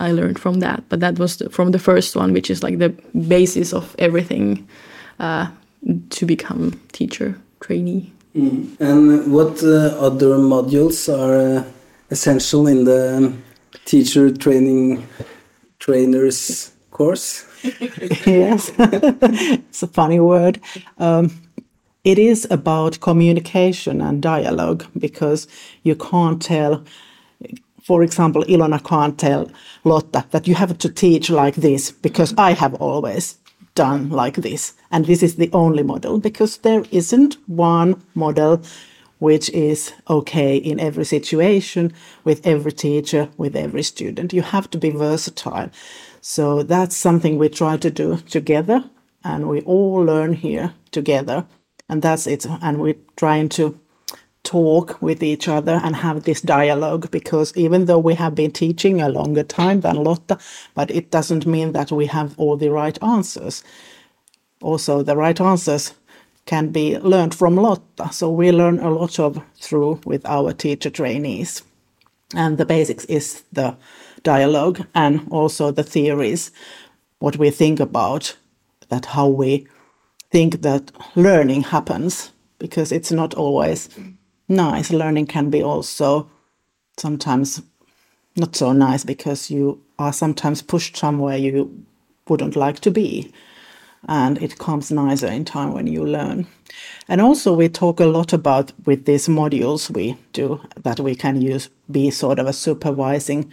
I 0.00 0.12
learned 0.12 0.38
from 0.38 0.60
that. 0.60 0.82
But 0.88 1.00
that 1.00 1.18
was 1.18 1.36
the, 1.36 1.50
from 1.50 1.72
the 1.72 1.78
first 1.78 2.16
one, 2.16 2.32
which 2.32 2.50
is 2.50 2.62
like 2.62 2.78
the 2.78 2.94
basis 3.28 3.72
of 3.74 3.94
everything 3.98 4.66
uh, 5.20 5.48
to 6.10 6.26
become 6.26 6.80
teacher 6.92 7.38
trainee. 7.60 8.12
And 8.34 9.32
what 9.32 9.62
uh, 9.62 9.96
other 9.98 10.36
modules 10.36 11.08
are 11.08 11.58
uh, 11.58 11.64
essential 12.10 12.66
in 12.66 12.84
the 12.84 13.32
teacher 13.84 14.30
training 14.30 15.06
trainers 15.78 16.72
course? 16.96 17.44
yes, 18.26 18.72
it's 18.78 19.82
a 19.82 19.86
funny 19.86 20.20
word. 20.20 20.60
Um, 20.98 21.30
it 22.04 22.18
is 22.18 22.46
about 22.50 23.00
communication 23.00 24.00
and 24.00 24.22
dialogue 24.22 24.86
because 24.96 25.48
you 25.82 25.96
can't 25.96 26.40
tell, 26.40 26.84
for 27.82 28.02
example, 28.02 28.44
Ilona 28.44 28.82
can't 28.84 29.18
tell 29.18 29.50
Lotta 29.84 30.24
that 30.30 30.46
you 30.46 30.54
have 30.54 30.78
to 30.78 30.88
teach 30.88 31.30
like 31.30 31.56
this 31.56 31.90
because 31.90 32.32
I 32.38 32.52
have 32.52 32.74
always 32.74 33.38
done 33.74 34.10
like 34.10 34.36
this. 34.36 34.74
And 34.90 35.06
this 35.06 35.22
is 35.22 35.34
the 35.34 35.50
only 35.52 35.82
model 35.82 36.18
because 36.18 36.58
there 36.58 36.84
isn't 36.92 37.36
one 37.46 38.00
model 38.14 38.62
which 39.18 39.48
is 39.50 39.92
okay 40.08 40.56
in 40.56 40.78
every 40.78 41.04
situation 41.04 41.92
with 42.24 42.46
every 42.46 42.72
teacher, 42.72 43.28
with 43.36 43.56
every 43.56 43.82
student. 43.82 44.32
You 44.32 44.42
have 44.42 44.70
to 44.70 44.78
be 44.78 44.90
versatile. 44.90 45.70
So 46.28 46.64
that's 46.64 46.96
something 46.96 47.38
we 47.38 47.48
try 47.48 47.76
to 47.76 47.88
do 47.88 48.16
together, 48.16 48.82
and 49.22 49.48
we 49.48 49.60
all 49.60 50.04
learn 50.04 50.32
here 50.32 50.74
together. 50.90 51.46
And 51.88 52.02
that's 52.02 52.26
it. 52.26 52.44
And 52.60 52.80
we're 52.80 52.98
trying 53.14 53.48
to 53.50 53.78
talk 54.42 55.00
with 55.00 55.22
each 55.22 55.46
other 55.46 55.80
and 55.84 55.94
have 55.94 56.24
this 56.24 56.40
dialogue 56.40 57.12
because 57.12 57.56
even 57.56 57.84
though 57.84 58.00
we 58.00 58.14
have 58.14 58.34
been 58.34 58.50
teaching 58.50 59.00
a 59.00 59.08
longer 59.08 59.44
time 59.44 59.82
than 59.82 60.02
Lotta, 60.02 60.38
but 60.74 60.90
it 60.90 61.12
doesn't 61.12 61.46
mean 61.46 61.70
that 61.74 61.92
we 61.92 62.06
have 62.06 62.36
all 62.40 62.56
the 62.56 62.72
right 62.72 63.00
answers. 63.04 63.62
Also, 64.60 65.04
the 65.04 65.16
right 65.16 65.40
answers 65.40 65.94
can 66.44 66.72
be 66.72 66.98
learned 66.98 67.36
from 67.36 67.54
Lotta. 67.54 68.12
So 68.12 68.32
we 68.32 68.50
learn 68.50 68.80
a 68.80 68.90
lot 68.90 69.20
of 69.20 69.40
through 69.60 70.00
with 70.04 70.26
our 70.26 70.52
teacher 70.52 70.90
trainees. 70.90 71.62
And 72.34 72.58
the 72.58 72.66
basics 72.66 73.04
is 73.04 73.44
the 73.52 73.76
dialogue 74.26 74.84
and 74.94 75.26
also 75.30 75.70
the 75.70 75.82
theories, 75.84 76.50
what 77.20 77.36
we 77.36 77.50
think 77.50 77.80
about 77.80 78.36
that 78.88 79.06
how 79.06 79.28
we 79.28 79.66
think 80.30 80.62
that 80.62 80.92
learning 81.14 81.62
happens, 81.62 82.32
because 82.58 82.92
it's 82.92 83.12
not 83.12 83.34
always 83.34 83.88
nice. 84.48 84.90
Learning 84.90 85.26
can 85.26 85.50
be 85.50 85.62
also 85.62 86.28
sometimes 86.98 87.62
not 88.36 88.56
so 88.56 88.72
nice 88.72 89.04
because 89.04 89.50
you 89.50 89.80
are 89.98 90.12
sometimes 90.12 90.62
pushed 90.62 90.96
somewhere 90.96 91.36
you 91.36 91.86
wouldn't 92.28 92.56
like 92.56 92.80
to 92.80 92.90
be 92.90 93.32
and 94.08 94.42
it 94.42 94.58
comes 94.58 94.90
nicer 94.90 95.26
in 95.26 95.44
time 95.44 95.72
when 95.72 95.86
you 95.86 96.04
learn. 96.04 96.46
And 97.08 97.20
also, 97.20 97.52
we 97.52 97.68
talk 97.68 98.00
a 98.00 98.06
lot 98.06 98.32
about 98.32 98.72
with 98.84 99.04
these 99.04 99.28
modules 99.28 99.90
we 99.90 100.16
do 100.32 100.60
that 100.82 101.00
we 101.00 101.14
can 101.14 101.40
use 101.40 101.70
be 101.90 102.10
sort 102.10 102.38
of 102.38 102.46
a 102.46 102.52
supervising 102.52 103.52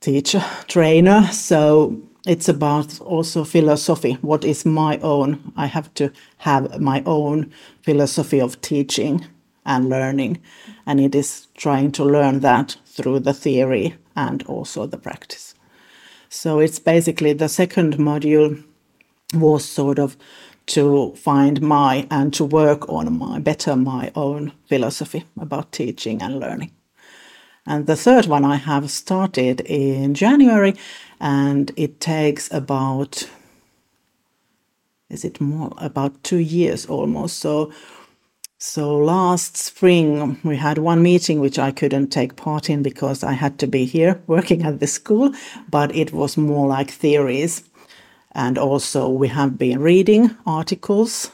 teacher 0.00 0.44
trainer. 0.66 1.28
So 1.32 2.00
it's 2.26 2.48
about 2.48 3.00
also 3.00 3.44
philosophy. 3.44 4.14
What 4.20 4.44
is 4.44 4.64
my 4.64 4.98
own? 4.98 5.52
I 5.56 5.66
have 5.66 5.92
to 5.94 6.12
have 6.38 6.80
my 6.80 7.02
own 7.06 7.52
philosophy 7.82 8.40
of 8.40 8.60
teaching 8.60 9.26
and 9.64 9.88
learning, 9.88 10.40
and 10.86 10.98
it 10.98 11.14
is 11.14 11.46
trying 11.54 11.92
to 11.92 12.04
learn 12.04 12.40
that 12.40 12.76
through 12.86 13.20
the 13.20 13.34
theory 13.34 13.96
and 14.16 14.42
also 14.44 14.86
the 14.86 14.96
practice. 14.96 15.54
So 16.28 16.58
it's 16.58 16.78
basically 16.78 17.32
the 17.32 17.48
second 17.48 17.98
module 17.98 18.62
was 19.34 19.64
sort 19.64 19.98
of 19.98 20.16
to 20.66 21.14
find 21.16 21.60
my 21.62 22.06
and 22.10 22.32
to 22.34 22.44
work 22.44 22.88
on 22.88 23.18
my 23.18 23.38
better 23.38 23.76
my 23.76 24.10
own 24.14 24.52
philosophy 24.68 25.24
about 25.40 25.72
teaching 25.72 26.22
and 26.22 26.38
learning. 26.38 26.72
And 27.68 27.86
the 27.86 27.96
third 27.96 28.24
one 28.26 28.46
I 28.46 28.56
have 28.56 28.90
started 28.90 29.60
in 29.60 30.14
January 30.14 30.74
and 31.20 31.70
it 31.76 32.00
takes 32.00 32.50
about 32.50 33.28
is 35.10 35.24
it 35.24 35.40
more 35.40 35.72
about 35.76 36.22
2 36.22 36.38
years 36.38 36.86
almost. 36.86 37.38
So 37.38 37.70
so 38.58 38.96
last 38.96 39.56
spring 39.56 40.38
we 40.42 40.56
had 40.56 40.78
one 40.78 41.02
meeting 41.02 41.40
which 41.40 41.58
I 41.58 41.70
couldn't 41.70 42.08
take 42.08 42.36
part 42.36 42.70
in 42.70 42.82
because 42.82 43.22
I 43.22 43.32
had 43.32 43.58
to 43.58 43.66
be 43.66 43.84
here 43.84 44.20
working 44.26 44.62
at 44.62 44.80
the 44.80 44.86
school 44.86 45.34
but 45.70 45.94
it 45.94 46.10
was 46.12 46.38
more 46.38 46.66
like 46.66 46.90
theories. 46.90 47.64
And 48.32 48.56
also, 48.56 49.08
we 49.08 49.28
have 49.28 49.58
been 49.58 49.80
reading 49.80 50.36
articles 50.46 51.30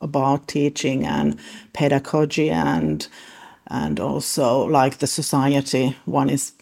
about 0.00 0.46
teaching 0.46 1.06
and 1.06 1.38
pedagogy, 1.72 2.50
and 2.50 3.06
and 3.68 4.00
also 4.00 4.64
like 4.64 4.98
the 4.98 5.06
society. 5.06 5.96
One 6.04 6.30
is 6.30 6.52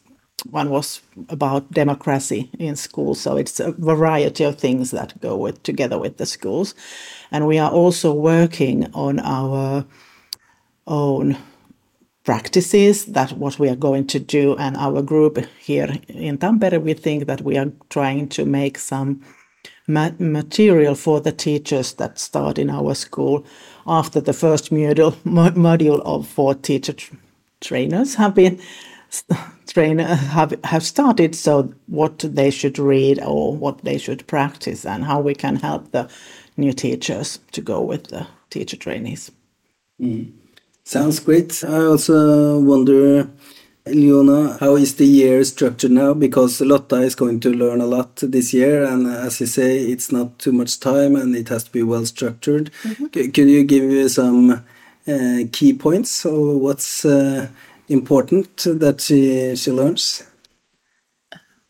one 0.50 0.70
was 0.70 1.00
about 1.28 1.70
democracy 1.70 2.50
in 2.58 2.74
school 2.74 3.14
So 3.14 3.36
it's 3.36 3.60
a 3.60 3.70
variety 3.72 4.42
of 4.42 4.58
things 4.58 4.90
that 4.90 5.20
go 5.20 5.36
with 5.36 5.62
together 5.62 5.98
with 5.98 6.16
the 6.16 6.26
schools, 6.26 6.74
and 7.30 7.46
we 7.46 7.58
are 7.58 7.70
also 7.70 8.12
working 8.12 8.90
on 8.92 9.20
our 9.20 9.84
own 10.86 11.36
practices 12.24 13.06
that 13.06 13.32
what 13.32 13.58
we 13.58 13.68
are 13.68 13.76
going 13.76 14.06
to 14.06 14.18
do 14.18 14.56
and 14.56 14.76
our 14.76 15.02
group 15.02 15.38
here 15.58 15.96
in 16.08 16.38
Tampere 16.38 16.80
we 16.80 16.94
think 16.94 17.26
that 17.26 17.40
we 17.40 17.58
are 17.58 17.72
trying 17.90 18.28
to 18.28 18.44
make 18.44 18.78
some 18.78 19.20
ma- 19.86 20.10
material 20.18 20.94
for 20.94 21.20
the 21.20 21.32
teachers 21.32 21.94
that 21.94 22.18
start 22.18 22.58
in 22.58 22.70
our 22.70 22.94
school 22.94 23.44
after 23.86 24.20
the 24.20 24.32
first 24.32 24.70
module, 24.70 25.14
mo- 25.24 25.50
module 25.50 26.00
of 26.04 26.26
four 26.26 26.54
teacher 26.54 26.92
tr- 26.92 27.14
trainers 27.60 28.14
have 28.16 28.34
been 28.34 28.60
trainer 29.66 30.14
have 30.14 30.54
have 30.64 30.82
started 30.82 31.34
so 31.34 31.72
what 31.86 32.18
they 32.20 32.50
should 32.50 32.78
read 32.78 33.20
or 33.22 33.54
what 33.54 33.84
they 33.84 33.98
should 33.98 34.26
practice 34.26 34.86
and 34.86 35.04
how 35.04 35.20
we 35.20 35.34
can 35.34 35.56
help 35.56 35.90
the 35.92 36.08
new 36.56 36.72
teachers 36.72 37.38
to 37.52 37.60
go 37.60 37.80
with 37.80 38.08
the 38.08 38.26
teacher 38.50 38.76
trainees 38.76 39.30
mm. 40.00 40.32
Sounds 40.84 41.20
great. 41.20 41.62
I 41.64 41.84
also 41.84 42.58
wonder 42.58 43.30
Ilona, 43.84 44.60
how 44.60 44.76
is 44.76 44.94
the 44.94 45.04
year 45.04 45.42
structured 45.42 45.90
now? 45.90 46.14
Because 46.14 46.60
Lotta 46.60 46.96
is 47.02 47.16
going 47.16 47.40
to 47.40 47.50
learn 47.50 47.80
a 47.80 47.86
lot 47.86 48.14
this 48.16 48.54
year, 48.54 48.84
and 48.84 49.08
as 49.08 49.40
you 49.40 49.46
say, 49.46 49.78
it's 49.78 50.12
not 50.12 50.38
too 50.38 50.52
much 50.52 50.78
time 50.78 51.16
and 51.16 51.34
it 51.34 51.48
has 51.48 51.64
to 51.64 51.72
be 51.72 51.82
well 51.82 52.06
structured. 52.06 52.70
Mm 52.84 52.94
-hmm. 52.94 53.32
Could 53.34 53.48
you 53.48 53.64
give 53.64 53.84
me 53.86 54.08
some 54.08 54.62
uh, 55.08 55.48
key 55.50 55.74
points 55.74 56.24
or 56.24 56.60
what's 56.60 57.04
uh, 57.04 57.46
important 57.88 58.56
that 58.78 59.00
she, 59.00 59.56
she 59.56 59.72
learns? 59.72 60.24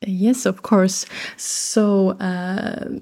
Yes, 0.07 0.47
of 0.47 0.61
course. 0.61 1.07
So 1.37 2.17
uh, 2.21 3.01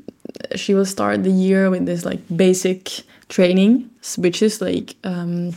she 0.55 0.75
will 0.75 0.87
start 0.87 1.25
the 1.25 1.31
year 1.31 1.71
with 1.71 1.87
this 1.87 2.05
like 2.05 2.23
basic 2.29 3.05
training, 3.29 3.91
which 4.19 4.43
is 4.43 4.61
like 4.61 4.95
um, 5.03 5.53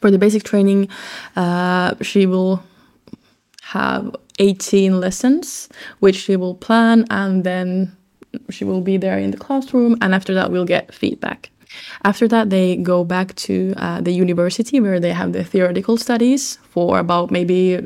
for 0.00 0.10
the 0.10 0.18
basic 0.18 0.42
training, 0.42 0.88
uh, 1.34 1.94
she 2.02 2.26
will 2.26 2.60
have 3.66 4.14
18 4.38 5.00
lessons, 5.00 5.68
which 6.00 6.16
she 6.16 6.36
will 6.36 6.54
plan, 6.54 7.04
and 7.10 7.44
then 7.44 7.96
she 8.50 8.64
will 8.64 8.80
be 8.80 8.96
there 8.96 9.18
in 9.18 9.30
the 9.30 9.36
classroom. 9.36 9.96
And 10.00 10.14
after 10.14 10.34
that, 10.34 10.50
we'll 10.50 10.64
get 10.64 10.92
feedback. 10.92 11.50
After 12.04 12.28
that, 12.28 12.50
they 12.50 12.76
go 12.76 13.04
back 13.04 13.34
to 13.36 13.74
uh, 13.76 14.00
the 14.00 14.12
university 14.12 14.80
where 14.80 15.00
they 15.00 15.12
have 15.12 15.32
the 15.32 15.44
theoretical 15.44 15.96
studies 15.96 16.58
for 16.70 16.98
about 16.98 17.30
maybe 17.30 17.80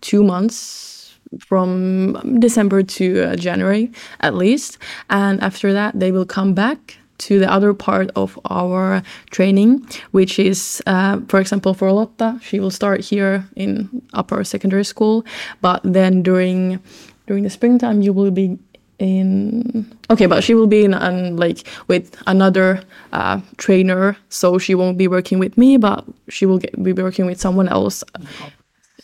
two 0.00 0.22
months 0.22 1.18
from 1.38 2.38
December 2.38 2.82
to 2.82 3.24
uh, 3.24 3.36
January 3.36 3.90
at 4.20 4.34
least. 4.34 4.78
And 5.10 5.42
after 5.42 5.72
that, 5.72 5.98
they 5.98 6.12
will 6.12 6.26
come 6.26 6.54
back 6.54 6.98
to 7.18 7.38
the 7.38 7.50
other 7.50 7.74
part 7.74 8.10
of 8.16 8.38
our 8.50 9.02
training, 9.30 9.86
which 10.10 10.38
is, 10.38 10.82
uh, 10.86 11.20
for 11.28 11.40
example, 11.40 11.74
for 11.74 11.90
Lotta, 11.92 12.38
she 12.42 12.60
will 12.60 12.70
start 12.70 13.00
here 13.00 13.48
in 13.56 14.02
upper 14.14 14.44
secondary 14.44 14.84
school, 14.84 15.24
but 15.60 15.80
then 15.82 16.22
during 16.22 16.80
during 17.26 17.42
the 17.42 17.50
springtime, 17.50 18.02
you 18.02 18.12
will 18.12 18.30
be 18.30 18.58
in 18.98 19.86
okay 20.08 20.26
but 20.26 20.42
she 20.42 20.54
will 20.54 20.66
be 20.66 20.84
in 20.84 20.94
um, 20.94 21.36
like 21.36 21.66
with 21.86 22.16
another 22.26 22.82
uh, 23.12 23.40
trainer 23.58 24.16
so 24.30 24.58
she 24.58 24.74
won't 24.74 24.96
be 24.96 25.06
working 25.06 25.38
with 25.38 25.58
me 25.58 25.76
but 25.76 26.04
she 26.28 26.46
will 26.46 26.58
get, 26.58 26.82
be 26.82 26.92
working 26.92 27.26
with 27.26 27.38
someone 27.38 27.68
else. 27.68 28.02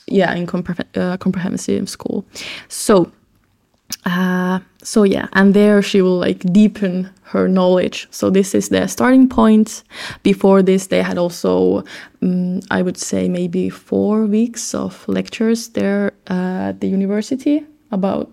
Yeah 0.07 0.35
in 0.35 0.47
compre 0.47 0.85
uh, 0.97 1.16
comprehensive 1.19 1.88
school. 1.88 2.25
So 2.69 3.12
uh, 4.04 4.59
so 4.82 5.02
yeah 5.04 5.28
and 5.32 5.54
there 5.54 5.80
she 5.82 6.02
will 6.02 6.18
like 6.18 6.40
deepen 6.52 7.11
her 7.23 7.49
knowledge. 7.49 8.09
So 8.11 8.28
this 8.28 8.54
is 8.54 8.68
the 8.68 8.87
starting 8.87 9.26
point. 9.28 9.85
Before 10.23 10.62
this 10.62 10.88
they 10.88 11.02
had 11.02 11.18
also 11.18 11.85
um, 12.23 12.61
i 12.71 12.82
would 12.82 12.99
say 12.99 13.28
maybe 13.28 13.71
four 13.71 14.26
weeks 14.26 14.75
of 14.75 15.09
lectures 15.09 15.68
there 15.71 16.12
at 16.26 16.80
the 16.80 16.88
university 16.88 17.64
about 17.90 18.30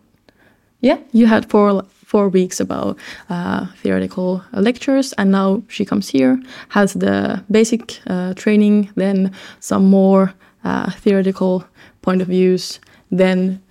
yeah 0.81 0.97
you 1.11 1.27
had 1.27 1.49
four 1.49 1.83
four 2.05 2.29
weeks 2.29 2.59
about 2.59 2.97
uh, 3.29 3.67
theoretical 3.83 4.43
lectures 4.53 5.13
and 5.13 5.31
now 5.31 5.61
she 5.67 5.85
comes 5.85 6.09
here 6.09 6.41
has 6.69 6.93
the 6.93 7.43
basic 7.51 7.99
uh, 8.07 8.33
training 8.33 8.89
then 8.95 9.31
some 9.59 9.85
more 9.85 10.33
uh, 10.63 10.91
theoretical 10.91 11.63
point 12.01 12.21
of 12.21 12.27
views, 12.27 12.79
then 13.11 13.61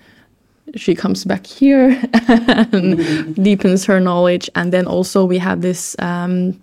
she 0.77 0.95
comes 0.95 1.25
back 1.25 1.47
here 1.47 1.91
and 2.29 2.99
mm-hmm. 2.99 3.43
deepens 3.43 3.85
her 3.87 4.01
knowledge. 4.01 4.51
And 4.55 4.73
then 4.73 4.87
also 4.87 5.25
we 5.25 5.39
have 5.39 5.61
this. 5.63 5.97
Um, 5.99 6.61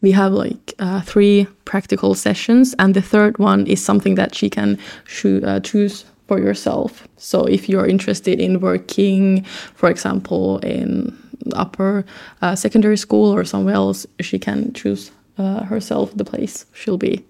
we 0.00 0.12
have 0.12 0.32
like 0.32 0.74
uh, 0.78 1.00
three 1.00 1.48
practical 1.64 2.14
sessions, 2.14 2.72
and 2.78 2.94
the 2.94 3.02
third 3.02 3.36
one 3.38 3.66
is 3.66 3.84
something 3.84 4.14
that 4.14 4.32
she 4.32 4.48
can 4.48 4.78
uh, 5.24 5.58
choose 5.58 6.04
for 6.28 6.38
yourself. 6.38 7.08
So 7.16 7.44
if 7.46 7.68
you're 7.68 7.86
interested 7.86 8.38
in 8.38 8.60
working, 8.60 9.42
for 9.74 9.90
example, 9.90 10.58
in 10.58 11.16
upper 11.54 12.04
uh, 12.42 12.54
secondary 12.54 12.96
school 12.96 13.34
or 13.34 13.44
somewhere 13.44 13.74
else, 13.74 14.06
she 14.20 14.38
can 14.38 14.72
choose 14.72 15.10
uh, 15.38 15.64
herself 15.64 16.12
the 16.14 16.24
place 16.24 16.66
she'll 16.74 16.98
be 16.98 17.24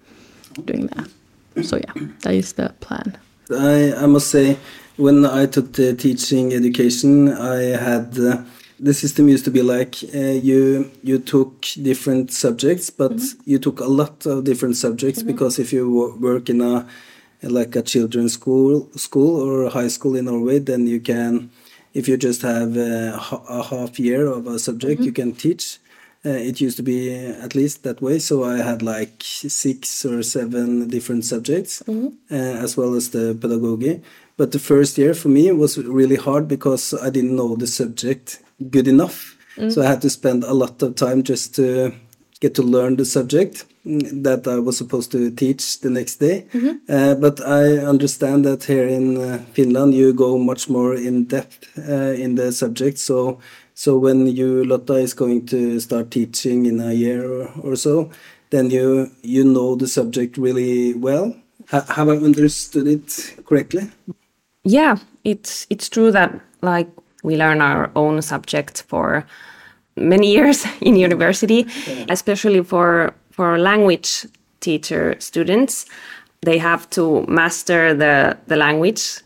doing 0.65 0.87
that. 0.87 1.09
So 1.63 1.77
yeah, 1.77 2.07
that 2.21 2.33
is 2.33 2.53
the 2.53 2.73
plan. 2.81 3.17
I, 3.51 3.93
I 3.93 4.05
must 4.05 4.29
say, 4.29 4.57
when 4.99 5.25
I 5.25 5.45
taught 5.45 5.73
teaching 5.97 6.53
education, 6.53 7.31
I 7.31 7.61
had 7.87 8.19
uh, 8.19 8.43
the 8.79 8.93
system 8.93 9.29
used 9.29 9.45
to 9.45 9.51
be 9.51 9.61
like 9.61 9.95
uh, 10.13 10.35
you 10.49 10.91
you 11.03 11.19
took 11.19 11.61
different 11.81 12.31
subjects, 12.31 12.89
but 12.89 13.11
mm 13.11 13.17
-hmm. 13.17 13.51
you 13.51 13.59
took 13.59 13.79
a 13.81 13.87
lot 13.99 14.25
of 14.25 14.43
different 14.43 14.75
subjects 14.77 15.21
mm 15.21 15.27
-hmm. 15.27 15.31
because 15.31 15.61
if 15.61 15.73
you 15.73 15.83
work 16.19 16.49
in 16.49 16.61
a 16.61 16.85
like 17.41 17.79
a 17.79 17.83
children's 17.91 18.33
school 18.33 18.87
school 18.95 19.31
or 19.45 19.69
high 19.71 19.89
school 19.89 20.15
in 20.19 20.25
Norway, 20.25 20.59
then 20.59 20.87
you 20.87 20.99
can 21.01 21.49
if 21.93 22.07
you 22.09 22.17
just 22.17 22.41
have 22.41 22.71
a, 22.77 22.93
a 23.59 23.61
half 23.71 23.99
year 23.99 24.27
of 24.27 24.47
a 24.47 24.57
subject, 24.59 24.99
mm 24.99 25.01
-hmm. 25.01 25.07
you 25.07 25.13
can 25.13 25.31
teach. 25.43 25.65
Uh, 26.25 26.47
it 26.49 26.59
used 26.61 26.77
to 26.77 26.83
be 26.83 26.99
at 27.45 27.55
least 27.55 27.83
that 27.83 28.01
way. 28.01 28.19
So 28.19 28.43
I 28.43 28.57
had 28.61 28.81
like 28.81 29.23
six 29.47 30.05
or 30.05 30.23
seven 30.23 30.89
different 30.89 31.25
subjects, 31.25 31.81
mm 31.87 31.95
-hmm. 31.95 32.09
uh, 32.35 32.63
as 32.65 32.75
well 32.77 32.95
as 32.95 33.09
the 33.09 33.35
pedagogy. 33.41 34.01
But 34.39 34.53
the 34.53 34.59
first 34.59 34.97
year 34.97 35.13
for 35.13 35.27
me 35.27 35.51
was 35.51 35.77
really 35.77 36.15
hard 36.15 36.47
because 36.47 36.93
I 36.93 37.09
didn't 37.09 37.35
know 37.35 37.57
the 37.57 37.67
subject 37.67 38.39
good 38.69 38.87
enough. 38.87 39.37
Mm. 39.57 39.69
So 39.69 39.81
I 39.81 39.87
had 39.87 40.01
to 40.03 40.09
spend 40.09 40.45
a 40.45 40.53
lot 40.53 40.81
of 40.81 40.95
time 40.95 41.23
just 41.23 41.55
to 41.55 41.91
get 42.39 42.55
to 42.55 42.63
learn 42.63 42.95
the 42.95 43.03
subject 43.03 43.65
that 43.83 44.47
I 44.47 44.59
was 44.59 44.77
supposed 44.77 45.11
to 45.11 45.29
teach 45.31 45.81
the 45.81 45.89
next 45.89 46.19
day. 46.19 46.45
Mm 46.53 46.59
-hmm. 46.61 46.75
uh, 46.95 47.15
but 47.19 47.35
I 47.39 47.63
understand 47.93 48.45
that 48.45 48.63
here 48.63 48.87
in 48.87 49.17
uh, 49.17 49.39
Finland 49.53 49.93
you 49.93 50.13
go 50.13 50.37
much 50.37 50.69
more 50.69 51.01
in 51.07 51.27
depth 51.27 51.59
uh, 51.77 52.23
in 52.23 52.35
the 52.35 52.51
subject. 52.51 52.97
So 52.99 53.39
so 53.73 53.99
when 53.99 54.27
you 54.39 54.63
Lotta 54.63 54.97
is 54.99 55.13
going 55.15 55.49
to 55.49 55.79
start 55.79 56.11
teaching 56.11 56.65
in 56.65 56.79
a 56.79 56.93
year 56.93 57.21
or, 57.35 57.51
or 57.63 57.75
so, 57.75 58.09
then 58.49 58.71
you 58.71 58.87
you 59.35 59.43
know 59.43 59.75
the 59.75 59.87
subject 59.87 60.37
really 60.37 60.95
well. 61.07 61.25
H 61.73 61.83
have 61.87 62.13
I 62.13 62.17
understood 62.29 62.87
it 62.87 63.35
correctly? 63.45 63.83
Yeah, 64.69 64.97
it's 65.23 65.65
it's 65.71 65.89
true 65.89 66.11
that 66.11 66.39
like 66.61 66.87
we 67.23 67.37
learn 67.37 67.59
our 67.59 67.89
own 67.95 68.21
subject 68.21 68.83
for 68.87 69.25
many 69.95 70.31
years 70.37 70.65
in 70.81 70.95
university, 70.95 71.65
yeah. 71.87 72.05
especially 72.09 72.63
for 72.63 73.13
for 73.31 73.57
language 73.57 74.27
teacher 74.59 75.15
students. 75.19 75.85
They 76.41 76.59
have 76.59 76.87
to 76.91 77.25
master 77.27 77.95
the 77.95 78.37
the 78.47 78.55
language 78.55 79.23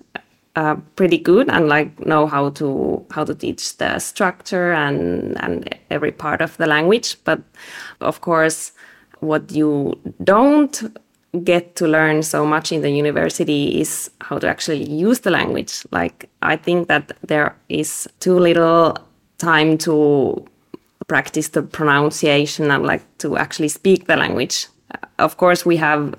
uh, 0.56 0.76
pretty 0.96 1.18
good 1.18 1.50
and 1.50 1.68
like 1.68 2.06
know 2.06 2.26
how 2.26 2.50
to 2.52 3.06
how 3.12 3.26
to 3.26 3.36
teach 3.36 3.78
the 3.78 4.00
structure 4.00 4.72
and 4.72 5.36
and 5.44 5.68
every 5.90 6.12
part 6.12 6.42
of 6.42 6.56
the 6.58 6.68
language 6.68 7.18
but 7.24 7.42
of 8.02 8.22
course 8.22 8.72
what 9.20 9.52
you 9.52 9.94
don't 10.24 10.84
get 11.43 11.76
to 11.76 11.88
learn 11.88 12.22
so 12.22 12.46
much 12.46 12.72
in 12.72 12.82
the 12.82 12.91
university 12.91 13.80
is 13.82 14.12
how 14.22 14.38
to 14.38 14.48
actually 14.48 14.84
use 14.84 15.22
the 15.22 15.32
language 15.32 15.84
like 15.91 16.30
i 16.41 16.56
think 16.56 16.88
that 16.88 17.12
there 17.24 17.56
is 17.69 18.08
too 18.19 18.38
little 18.38 18.96
time 19.39 19.78
to 19.78 20.46
practice 21.08 21.50
the 21.50 21.62
pronunciation 21.62 22.69
and 22.69 22.86
like 22.86 23.02
to 23.17 23.36
actually 23.36 23.67
speak 23.67 24.06
the 24.06 24.15
language 24.15 24.67
of 25.17 25.38
course 25.38 25.65
we 25.65 25.78
have 25.78 26.13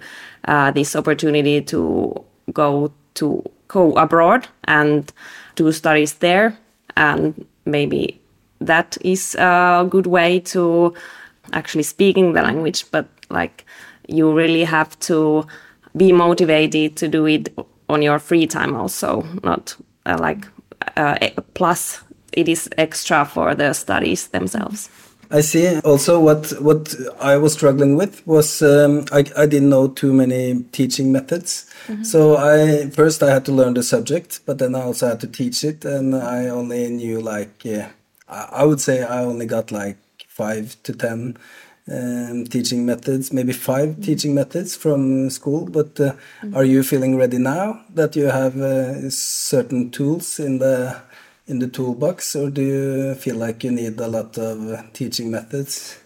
uh, 0.46 0.70
this 0.72 0.96
opportunity 0.96 1.60
to 1.60 2.12
go 2.52 2.92
to 3.14 3.42
go 3.68 3.92
abroad 3.92 4.46
and 4.64 5.12
do 5.56 5.72
studies 5.72 6.14
there. 6.14 6.56
And 6.96 7.46
maybe 7.64 8.20
that 8.60 8.96
is 9.00 9.34
a 9.36 9.86
good 9.88 10.06
way 10.06 10.40
to 10.40 10.94
actually 11.52 11.82
speaking 11.82 12.32
the 12.32 12.42
language. 12.42 12.90
But 12.90 13.06
like 13.30 13.64
you 14.08 14.32
really 14.32 14.64
have 14.64 14.98
to 15.00 15.46
be 15.96 16.12
motivated 16.12 16.96
to 16.96 17.08
do 17.08 17.26
it 17.26 17.48
on 17.88 18.02
your 18.02 18.18
free 18.18 18.46
time 18.46 18.74
also, 18.74 19.22
not 19.42 19.76
uh, 20.06 20.18
like 20.20 20.46
uh, 20.96 21.16
plus 21.54 22.02
it 22.32 22.48
is 22.48 22.68
extra 22.76 23.24
for 23.24 23.54
the 23.54 23.72
studies 23.72 24.28
themselves. 24.28 24.88
I 25.30 25.40
see. 25.40 25.80
Also, 25.80 26.20
what 26.20 26.52
what 26.60 26.94
I 27.20 27.36
was 27.36 27.52
struggling 27.52 27.96
with 27.96 28.26
was 28.26 28.62
um, 28.62 29.04
I 29.10 29.24
I 29.36 29.46
didn't 29.46 29.70
know 29.70 29.88
too 29.88 30.12
many 30.12 30.64
teaching 30.72 31.12
methods. 31.12 31.66
Mm 31.88 31.96
-hmm. 31.96 32.04
So 32.04 32.36
I 32.36 32.90
first 32.90 33.22
I 33.22 33.30
had 33.30 33.44
to 33.44 33.52
learn 33.52 33.74
the 33.74 33.82
subject, 33.82 34.40
but 34.46 34.58
then 34.58 34.74
I 34.74 34.82
also 34.82 35.06
had 35.06 35.20
to 35.20 35.26
teach 35.26 35.64
it, 35.64 35.84
and 35.84 36.14
I 36.14 36.50
only 36.50 36.88
knew 36.88 37.20
like 37.20 37.50
yeah, 37.68 37.86
I, 38.28 38.62
I 38.62 38.64
would 38.64 38.80
say 38.80 38.98
I 39.00 39.24
only 39.24 39.46
got 39.46 39.70
like 39.70 39.96
five 40.28 40.66
to 40.82 40.92
ten 40.92 41.36
um, 41.90 42.44
teaching 42.44 42.86
methods, 42.86 43.32
maybe 43.32 43.52
5 43.52 43.88
mm 43.88 43.94
-hmm. 43.94 44.04
teaching 44.04 44.34
methods 44.34 44.76
from 44.76 45.30
school. 45.30 45.64
But 45.64 46.00
uh, 46.00 46.06
mm 46.06 46.12
-hmm. 46.40 46.56
are 46.56 46.66
you 46.66 46.82
feeling 46.82 47.18
ready 47.18 47.38
now 47.38 47.80
that 47.94 48.16
you 48.16 48.28
have 48.30 48.54
uh, 48.56 49.10
certain 49.48 49.90
tools 49.90 50.38
in 50.38 50.58
the 50.58 50.96
in 51.46 51.58
the 51.58 51.68
toolbox, 51.68 52.34
or 52.36 52.50
do 52.50 52.62
you 52.62 53.14
feel 53.14 53.36
like 53.36 53.66
you 53.66 53.74
need 53.74 54.00
a 54.00 54.08
lot 54.08 54.38
of 54.38 54.58
teaching 54.92 55.30
methods? 55.30 55.98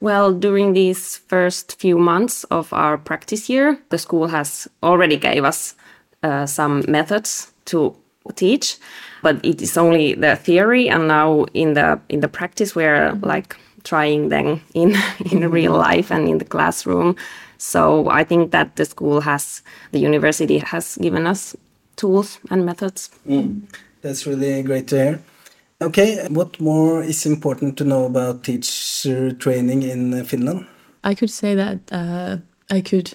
Well, 0.00 0.32
during 0.32 0.74
these 0.74 1.20
first 1.28 1.78
few 1.80 1.98
months 1.98 2.44
of 2.44 2.72
our 2.72 2.98
practice 2.98 3.52
year, 3.52 3.78
the 3.90 3.98
school 3.98 4.28
has 4.28 4.68
already 4.82 5.16
gave 5.18 5.44
us 5.44 5.74
uh, 6.22 6.46
some 6.46 6.84
methods 6.88 7.52
to 7.66 7.94
teach, 8.34 8.78
but 9.22 9.36
it 9.44 9.60
is 9.60 9.76
only 9.76 10.14
the 10.14 10.36
theory. 10.36 10.88
And 10.88 11.08
now 11.08 11.44
in 11.52 11.74
the 11.74 12.00
in 12.08 12.20
the 12.20 12.28
practice, 12.28 12.74
we're 12.74 13.12
like 13.22 13.56
trying 13.84 14.28
them 14.28 14.60
in 14.74 14.96
in 15.30 15.50
real 15.50 15.72
life 15.72 16.10
and 16.10 16.28
in 16.28 16.38
the 16.38 16.44
classroom. 16.44 17.16
So 17.58 18.08
I 18.08 18.24
think 18.24 18.52
that 18.52 18.76
the 18.76 18.86
school 18.86 19.20
has, 19.20 19.62
the 19.92 19.98
university 19.98 20.58
has 20.58 20.96
given 20.96 21.26
us 21.26 21.54
tools 21.96 22.38
and 22.50 22.64
methods. 22.64 23.10
That's 24.00 24.26
really 24.26 24.62
great 24.62 24.88
to 24.88 24.96
hear. 24.96 25.22
Okay, 25.82 26.26
what 26.30 26.58
more 26.60 27.02
is 27.02 27.26
important 27.26 27.76
to 27.78 27.84
know 27.84 28.06
about 28.06 28.44
teacher 28.44 29.32
training 29.32 29.82
in 29.82 30.24
Finland? 30.24 30.66
I 31.04 31.14
could 31.14 31.30
say 31.30 31.54
that 31.54 31.78
uh, 31.92 32.38
I 32.70 32.80
could 32.80 33.12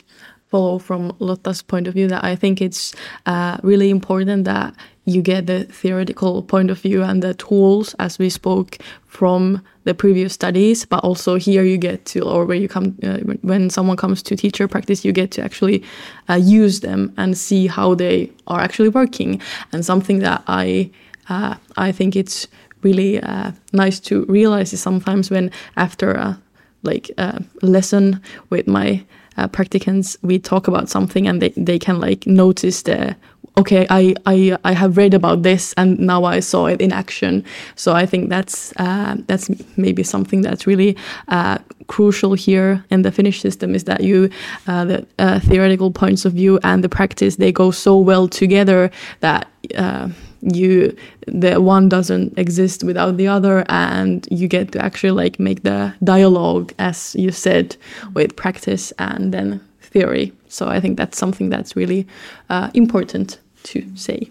follow 0.48 0.80
from 0.80 1.16
Lotta's 1.20 1.62
point 1.62 1.88
of 1.88 1.94
view 1.94 2.08
that 2.08 2.24
I 2.24 2.36
think 2.36 2.62
it's 2.62 2.94
uh, 3.26 3.58
really 3.64 3.90
important 3.90 4.46
that 4.46 4.76
you 5.06 5.22
get 5.22 5.46
the 5.46 5.64
theoretical 5.66 6.42
point 6.42 6.72
of 6.72 6.80
view 6.80 7.04
and 7.04 7.22
the 7.22 7.34
tools 7.36 7.96
as 8.00 8.18
we 8.20 8.30
spoke 8.30 8.78
from 9.06 9.62
the 9.86 9.94
previous 9.94 10.34
studies 10.34 10.84
but 10.84 11.04
also 11.04 11.36
here 11.36 11.64
you 11.64 11.78
get 11.78 12.06
to 12.06 12.22
or 12.22 12.46
where 12.46 12.58
you 12.58 12.68
come 12.68 12.98
uh, 13.04 13.20
when 13.42 13.70
someone 13.70 13.96
comes 13.96 14.22
to 14.22 14.36
teacher 14.36 14.68
practice 14.68 15.06
you 15.06 15.14
get 15.14 15.32
to 15.32 15.42
actually 15.42 15.84
uh, 16.30 16.34
use 16.34 16.80
them 16.82 17.14
and 17.18 17.38
see 17.38 17.68
how 17.68 17.94
they 17.96 18.30
are 18.48 18.60
actually 18.60 18.90
working. 18.90 19.42
And 19.72 19.86
something 19.86 20.20
that 20.20 20.44
I 20.48 20.90
uh, 21.30 21.56
I 21.78 21.92
think 21.92 22.16
it's 22.16 22.48
really 22.82 23.22
uh, 23.22 23.52
nice 23.74 24.00
to 24.00 24.26
realize 24.26 24.74
is 24.74 24.82
sometimes 24.82 25.30
when 25.30 25.52
after 25.78 26.12
a 26.12 26.40
like 26.84 27.10
a 27.18 27.44
lesson 27.62 28.22
with 28.50 28.68
my 28.68 29.04
uh, 29.38 29.48
practicants 29.48 30.18
we 30.22 30.40
talk 30.40 30.68
about 30.68 30.90
something 30.90 31.28
and 31.28 31.42
they, 31.42 31.50
they 31.50 31.80
can 31.80 32.00
like 32.00 32.26
notice 32.28 32.84
the 32.84 33.16
okay 33.58 33.88
I, 33.90 34.16
I 34.26 34.58
i 34.64 34.74
have 34.74 34.98
read 34.98 35.14
about 35.14 35.44
this 35.44 35.74
and 35.78 36.00
now 36.00 36.24
i 36.26 36.40
saw 36.40 36.66
it 36.68 36.82
in 36.82 36.92
action. 36.92 37.44
So 37.76 37.94
i 37.94 38.06
think 38.06 38.30
that's 38.30 38.74
uh, 38.78 39.16
that's 39.28 39.50
maybe 39.78 40.04
something 40.04 40.42
that's 40.42 40.68
really 40.68 40.98
uh, 41.28 41.58
crucial 41.88 42.34
here 42.34 42.84
in 42.90 43.04
the 43.04 43.12
finnish 43.12 43.42
system 43.42 43.76
is 43.76 43.84
that 43.86 44.02
you 44.02 44.30
uh, 44.68 44.86
the 44.86 45.06
uh, 45.20 45.40
theoretical 45.40 45.92
points 45.92 46.26
of 46.26 46.34
view 46.34 46.60
and 46.64 46.84
the 46.84 46.90
practice 46.90 47.38
they 47.38 47.52
go 47.52 47.72
so 47.72 47.98
well 47.98 48.28
together 48.28 48.92
that 49.22 49.48
uh, 49.76 50.10
you 50.42 50.96
the 51.28 51.60
one 51.60 51.90
doesn't 51.90 52.38
exist 52.38 52.84
without 52.84 53.18
the 53.18 53.28
other 53.28 53.66
and 53.70 54.28
you 54.30 54.48
get 54.48 54.72
to 54.72 54.84
actually 54.84 55.12
like 55.12 55.40
make 55.40 55.64
the 55.64 55.94
dialogue 56.04 56.74
as 56.78 57.16
you 57.16 57.32
said 57.32 57.76
with 58.14 58.36
practice 58.36 58.94
and 59.00 59.34
then 59.34 59.60
theory. 59.80 60.34
So 60.50 60.68
i 60.68 60.80
think 60.80 60.98
that's 60.98 61.18
something 61.18 61.50
that's 61.50 61.76
really 61.76 62.06
uh, 62.50 62.70
important 62.74 63.40
to 63.72 63.80
say 63.96 64.30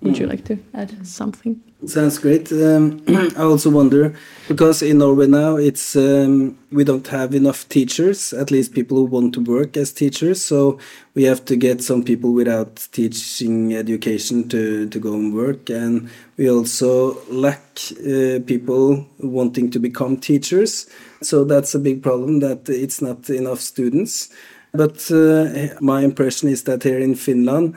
would 0.00 0.18
you 0.18 0.26
like 0.26 0.44
to 0.44 0.58
add 0.74 1.06
something 1.06 1.60
Sounds 1.86 2.18
great. 2.18 2.50
Um, 2.50 3.02
I 3.36 3.42
also 3.42 3.68
wonder 3.68 4.14
because 4.48 4.80
in 4.82 4.98
Norway 4.98 5.26
now 5.26 5.56
it's 5.56 5.96
um, 5.96 6.56
we 6.72 6.82
don't 6.82 7.06
have 7.08 7.34
enough 7.34 7.68
teachers, 7.68 8.32
at 8.32 8.50
least 8.50 8.72
people 8.72 8.96
who 8.96 9.04
want 9.04 9.34
to 9.34 9.40
work 9.40 9.76
as 9.76 9.92
teachers. 9.92 10.42
So 10.42 10.78
we 11.14 11.24
have 11.24 11.44
to 11.44 11.56
get 11.56 11.82
some 11.82 12.02
people 12.02 12.32
without 12.32 12.88
teaching 12.92 13.74
education 13.74 14.48
to 14.48 14.88
to 14.88 14.98
go 14.98 15.14
and 15.14 15.34
work, 15.34 15.68
and 15.68 16.08
we 16.38 16.48
also 16.48 17.18
lack 17.28 17.62
uh, 18.00 18.40
people 18.46 19.06
wanting 19.18 19.70
to 19.72 19.78
become 19.78 20.16
teachers. 20.16 20.88
So 21.22 21.44
that's 21.44 21.74
a 21.74 21.78
big 21.78 22.02
problem 22.02 22.40
that 22.40 22.68
it's 22.68 23.02
not 23.02 23.28
enough 23.28 23.60
students. 23.60 24.30
But 24.72 25.08
uh, 25.10 25.68
my 25.80 26.02
impression 26.02 26.48
is 26.48 26.64
that 26.64 26.82
here 26.82 26.98
in 26.98 27.14
Finland 27.14 27.74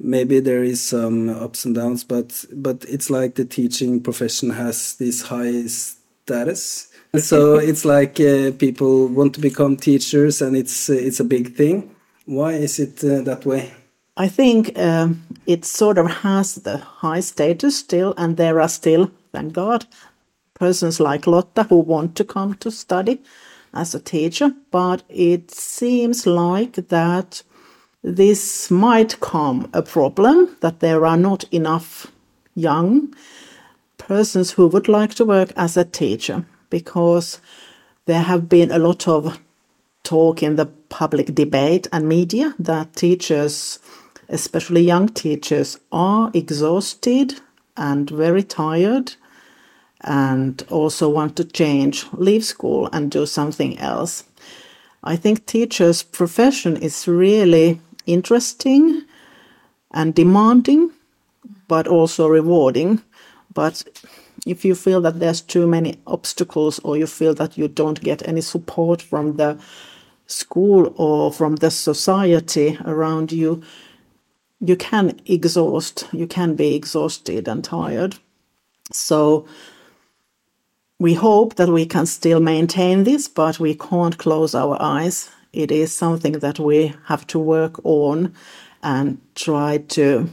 maybe 0.00 0.40
there 0.40 0.64
is 0.64 0.82
some 0.82 1.28
ups 1.28 1.64
and 1.64 1.74
downs 1.74 2.04
but 2.04 2.44
but 2.52 2.84
it's 2.88 3.10
like 3.10 3.34
the 3.34 3.44
teaching 3.44 4.02
profession 4.02 4.50
has 4.50 4.96
this 4.96 5.22
high 5.22 5.66
status. 5.66 6.88
So 7.18 7.56
it's 7.56 7.84
like 7.84 8.20
uh, 8.20 8.52
people 8.52 9.08
want 9.08 9.34
to 9.34 9.40
become 9.40 9.76
teachers 9.76 10.40
and 10.40 10.56
it's 10.56 10.88
uh, 10.88 10.94
it's 10.94 11.20
a 11.20 11.24
big 11.24 11.56
thing. 11.56 11.94
Why 12.26 12.52
is 12.52 12.78
it 12.78 13.02
uh, 13.02 13.22
that 13.22 13.44
way? 13.44 13.72
I 14.16 14.28
think 14.28 14.78
um, 14.78 15.22
it 15.46 15.64
sort 15.64 15.98
of 15.98 16.06
has 16.06 16.54
the 16.54 16.76
high 16.76 17.20
status 17.20 17.78
still, 17.78 18.14
and 18.16 18.36
there 18.36 18.60
are 18.60 18.68
still, 18.68 19.10
thank 19.32 19.54
God, 19.54 19.86
persons 20.54 21.00
like 21.00 21.26
Lotta 21.26 21.62
who 21.64 21.78
want 21.78 22.16
to 22.16 22.24
come 22.24 22.54
to 22.54 22.70
study 22.70 23.22
as 23.72 23.94
a 23.94 24.00
teacher. 24.00 24.52
But 24.70 25.02
it 25.08 25.50
seems 25.50 26.26
like 26.26 26.74
that 26.88 27.42
this 28.02 28.70
might 28.70 29.20
come 29.20 29.68
a 29.72 29.82
problem 29.82 30.56
that 30.60 30.80
there 30.80 31.04
are 31.04 31.16
not 31.16 31.44
enough 31.52 32.06
young 32.54 33.14
persons 33.98 34.52
who 34.52 34.66
would 34.66 34.88
like 34.88 35.14
to 35.14 35.24
work 35.24 35.52
as 35.56 35.76
a 35.76 35.84
teacher 35.84 36.44
because 36.70 37.40
there 38.06 38.22
have 38.22 38.48
been 38.48 38.70
a 38.70 38.78
lot 38.78 39.06
of 39.06 39.38
talk 40.02 40.42
in 40.42 40.56
the 40.56 40.66
public 40.88 41.34
debate 41.34 41.86
and 41.92 42.08
media 42.08 42.54
that 42.58 42.96
teachers, 42.96 43.78
especially 44.28 44.80
young 44.80 45.08
teachers, 45.08 45.78
are 45.92 46.30
exhausted 46.32 47.40
and 47.76 48.10
very 48.10 48.42
tired 48.42 49.14
and 50.00 50.64
also 50.70 51.08
want 51.08 51.36
to 51.36 51.44
change, 51.44 52.06
leave 52.12 52.44
school 52.44 52.88
and 52.92 53.10
do 53.10 53.26
something 53.26 53.78
else. 53.78 54.24
I 55.04 55.16
think 55.16 55.46
teachers' 55.46 56.02
profession 56.02 56.76
is 56.76 57.06
really 57.06 57.80
interesting 58.06 59.04
and 59.92 60.14
demanding, 60.14 60.90
but 61.68 61.86
also 61.86 62.28
rewarding. 62.28 63.02
But 63.52 63.84
if 64.46 64.64
you 64.64 64.74
feel 64.74 65.00
that 65.02 65.20
there's 65.20 65.40
too 65.40 65.66
many 65.66 66.00
obstacles 66.06 66.78
or 66.80 66.96
you 66.96 67.06
feel 67.06 67.34
that 67.34 67.58
you 67.58 67.68
don't 67.68 68.00
get 68.00 68.26
any 68.26 68.40
support 68.40 69.02
from 69.02 69.36
the 69.36 69.58
school 70.26 70.94
or 70.96 71.32
from 71.32 71.56
the 71.56 71.70
society 71.70 72.78
around 72.84 73.32
you, 73.32 73.62
you 74.60 74.76
can 74.76 75.20
exhaust, 75.26 76.06
you 76.12 76.26
can 76.26 76.54
be 76.54 76.74
exhausted 76.74 77.48
and 77.48 77.64
tired. 77.64 78.16
So 78.92 79.46
we 80.98 81.14
hope 81.14 81.54
that 81.56 81.68
we 81.68 81.86
can 81.86 82.06
still 82.06 82.40
maintain 82.40 83.04
this, 83.04 83.26
but 83.26 83.58
we 83.58 83.74
can't 83.74 84.18
close 84.18 84.54
our 84.54 84.76
eyes. 84.80 85.30
It 85.52 85.70
is 85.70 85.92
something 85.92 86.32
that 86.34 86.58
we 86.58 86.94
have 87.06 87.26
to 87.28 87.38
work 87.38 87.84
on 87.84 88.34
and 88.82 89.20
try 89.34 89.78
to 89.78 90.28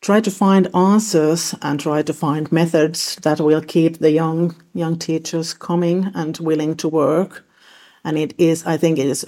try 0.00 0.20
to 0.20 0.30
find 0.30 0.74
answers 0.74 1.54
and 1.62 1.78
try 1.78 2.02
to 2.02 2.12
find 2.12 2.50
methods 2.50 3.16
that 3.16 3.40
will 3.40 3.62
keep 3.62 3.98
the 3.98 4.10
young 4.10 4.54
young 4.74 4.98
teachers 4.98 5.54
coming 5.54 6.10
and 6.14 6.38
willing 6.38 6.74
to 6.76 6.88
work. 6.88 7.46
And 8.04 8.18
it 8.18 8.34
is 8.38 8.66
i 8.66 8.76
think 8.76 8.98
it 8.98 9.06
is 9.06 9.24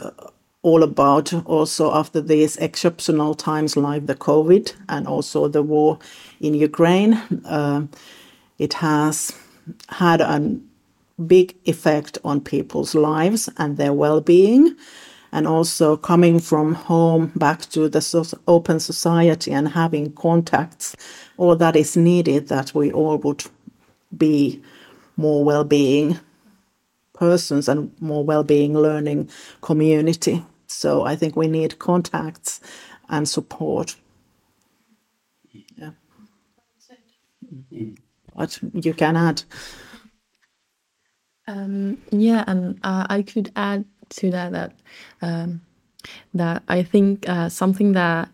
all 0.63 0.83
about 0.83 1.33
also 1.47 1.93
after 1.93 2.21
these 2.21 2.57
exceptional 2.57 3.35
times 3.35 3.77
like 3.77 4.07
the 4.07 4.15
covid 4.15 4.73
and 4.89 5.07
also 5.07 5.49
the 5.49 5.63
war 5.63 5.99
in 6.41 6.55
ukraine 6.55 7.15
uh, 7.45 7.85
it 8.59 8.75
has 8.75 9.33
had 9.89 10.21
a 10.21 10.57
big 11.27 11.57
effect 11.65 12.19
on 12.25 12.41
people's 12.41 12.95
lives 12.95 13.49
and 13.57 13.77
their 13.77 13.93
well-being 13.93 14.77
and 15.33 15.47
also 15.47 15.97
coming 15.97 16.39
from 16.39 16.75
home 16.75 17.33
back 17.35 17.61
to 17.71 17.89
the 17.89 18.39
open 18.47 18.79
society 18.79 19.51
and 19.51 19.69
having 19.69 20.13
contacts 20.13 20.95
all 21.39 21.57
that 21.57 21.75
is 21.75 21.97
needed 21.97 22.49
that 22.49 22.75
we 22.75 22.93
all 22.93 23.17
would 23.19 23.45
be 24.17 24.63
more 25.17 25.45
well-being 25.45 26.19
persons 27.15 27.69
and 27.69 27.91
more 28.01 28.25
well-being 28.25 28.75
learning 28.75 29.29
community. 29.61 30.45
So 30.67 31.05
i 31.05 31.17
think 31.17 31.37
we 31.37 31.47
need 31.47 31.79
contacts 31.79 32.61
and 33.09 33.29
support. 33.29 33.97
Yeah. 35.77 35.91
But 38.35 38.59
you 38.73 38.95
can 38.95 39.17
add 39.17 39.43
Um, 41.47 41.99
yeah, 42.11 42.45
and 42.47 42.79
uh, 42.83 43.07
I 43.09 43.23
could 43.23 43.51
add 43.57 43.85
to 44.11 44.31
that 44.31 44.53
that 44.53 44.73
um, 45.21 45.61
that 46.35 46.63
I 46.69 46.83
think 46.83 47.29
uh, 47.29 47.49
something 47.49 47.93
that 47.93 48.29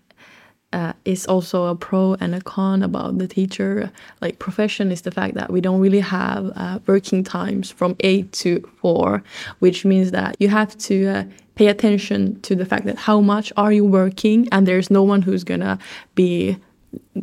uh, 0.72 0.92
is 1.04 1.26
also 1.26 1.66
a 1.66 1.74
pro 1.74 2.14
and 2.20 2.34
a 2.34 2.40
con 2.40 2.82
about 2.82 3.16
the 3.18 3.26
teacher 3.26 3.90
like 4.20 4.38
profession 4.38 4.92
is 4.92 5.02
the 5.02 5.10
fact 5.10 5.34
that 5.34 5.50
we 5.50 5.60
don't 5.62 5.80
really 5.80 6.00
have 6.00 6.52
uh, 6.56 6.78
working 6.86 7.24
times 7.24 7.70
from 7.70 7.96
eight 8.00 8.30
to 8.32 8.60
four, 8.80 9.22
which 9.60 9.84
means 9.84 10.10
that 10.10 10.36
you 10.38 10.48
have 10.48 10.76
to 10.76 11.06
uh, 11.06 11.24
pay 11.54 11.68
attention 11.68 12.38
to 12.42 12.54
the 12.54 12.66
fact 12.66 12.84
that 12.84 12.96
how 12.96 13.20
much 13.20 13.52
are 13.56 13.72
you 13.72 13.84
working, 13.84 14.46
and 14.52 14.66
there's 14.66 14.90
no 14.90 15.02
one 15.02 15.22
who's 15.22 15.44
gonna 15.44 15.78
be 16.14 16.58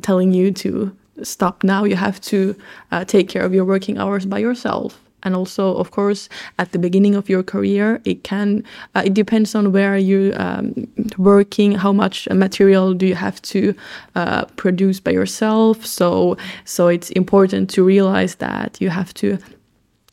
telling 0.02 0.34
you 0.34 0.52
to 0.52 0.96
stop 1.22 1.64
now. 1.64 1.84
You 1.84 1.96
have 1.96 2.20
to 2.22 2.56
uh, 2.92 3.06
take 3.06 3.30
care 3.30 3.44
of 3.44 3.54
your 3.54 3.66
working 3.66 4.00
hours 4.00 4.26
by 4.26 4.40
yourself 4.40 5.05
and 5.26 5.36
also 5.36 5.76
of 5.76 5.92
course 5.92 6.30
at 6.58 6.72
the 6.72 6.80
beginning 6.80 7.16
of 7.16 7.28
your 7.28 7.44
career 7.44 8.00
it 8.06 8.24
can 8.24 8.64
uh, 8.96 9.02
it 9.06 9.14
depends 9.14 9.56
on 9.56 9.72
where 9.72 9.98
you 9.98 10.34
um, 10.38 10.88
working 11.18 11.74
how 11.74 11.92
much 11.92 12.28
material 12.30 12.94
do 12.94 13.06
you 13.06 13.16
have 13.16 13.42
to 13.42 13.74
uh, 14.16 14.46
produce 14.56 15.00
by 15.00 15.12
yourself. 15.12 15.86
So 15.86 16.38
so 16.64 16.88
it's 16.88 17.10
important 17.12 17.70
to 17.72 17.84
realize 17.84 18.36
that 18.36 18.78
you 18.80 18.90
have 18.90 19.14
to 19.16 19.38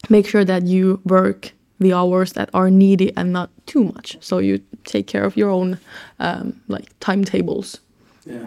make 0.09 0.27
sure 0.27 0.45
that 0.45 0.67
you 0.67 1.01
work 1.05 1.53
the 1.79 1.93
hours 1.93 2.33
that 2.33 2.49
are 2.55 2.71
needed 2.71 3.13
and 3.17 3.33
not 3.33 3.51
too 3.67 3.85
much. 3.85 4.17
So 4.21 4.39
you 4.39 4.61
take 4.85 5.07
care 5.07 5.25
of 5.25 5.37
your 5.37 5.51
own 5.51 5.79
um, 6.19 6.61
like 6.69 6.89
timetables. 7.01 7.81
Yeah. 8.25 8.47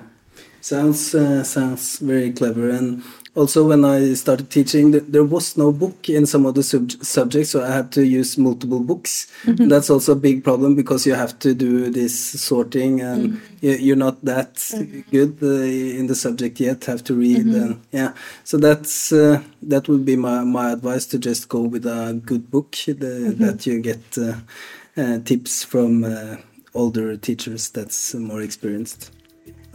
Sounds 0.62 1.14
uh, 1.14 1.44
sounds 1.44 2.00
very 2.00 2.32
clever. 2.32 2.70
And 2.70 3.04
also 3.36 3.68
when 3.68 3.84
i 3.84 4.14
started 4.14 4.50
teaching 4.50 4.92
there 4.92 5.24
was 5.24 5.58
no 5.58 5.72
book 5.72 6.10
in 6.10 6.26
some 6.26 6.46
of 6.46 6.56
the 6.56 6.64
sub 6.64 6.92
subjects 7.04 7.50
so 7.52 7.64
i 7.64 7.72
had 7.72 7.92
to 7.92 8.06
use 8.06 8.38
multiple 8.38 8.80
books 8.80 9.28
mm 9.44 9.56
-hmm. 9.56 9.70
that's 9.70 9.90
also 9.90 10.12
a 10.14 10.22
big 10.28 10.44
problem 10.44 10.76
because 10.76 11.10
you 11.10 11.16
have 11.16 11.34
to 11.40 11.54
do 11.54 11.92
this 11.92 12.16
sorting 12.48 13.02
and 13.02 13.22
mm 13.24 13.32
-hmm. 13.32 13.80
you're 13.86 14.04
not 14.08 14.18
that 14.24 14.52
good 15.12 15.34
uh, 15.42 16.00
in 16.00 16.08
the 16.08 16.16
subject 16.16 16.60
yet 16.60 16.86
have 16.86 17.04
to 17.04 17.14
read 17.14 17.46
mm 17.46 17.54
-hmm. 17.54 17.62
and 17.62 17.76
yeah 17.92 18.12
so 18.44 18.58
that's 18.58 19.12
uh, 19.12 19.40
that 19.70 19.88
would 19.88 20.06
be 20.06 20.16
my, 20.16 20.44
my 20.44 20.72
advice 20.72 21.06
to 21.12 21.18
just 21.18 21.48
go 21.48 21.70
with 21.70 21.86
a 21.86 22.14
good 22.26 22.50
book 22.50 22.72
the, 22.86 23.36
that 23.40 23.68
you 23.68 23.82
get 23.82 24.18
uh, 24.18 24.36
uh, 24.98 25.18
tips 25.24 25.64
from 25.64 26.04
uh, 26.04 26.36
older 26.74 27.18
teachers 27.18 27.70
that's 27.70 28.14
more 28.14 28.44
experienced 28.44 29.12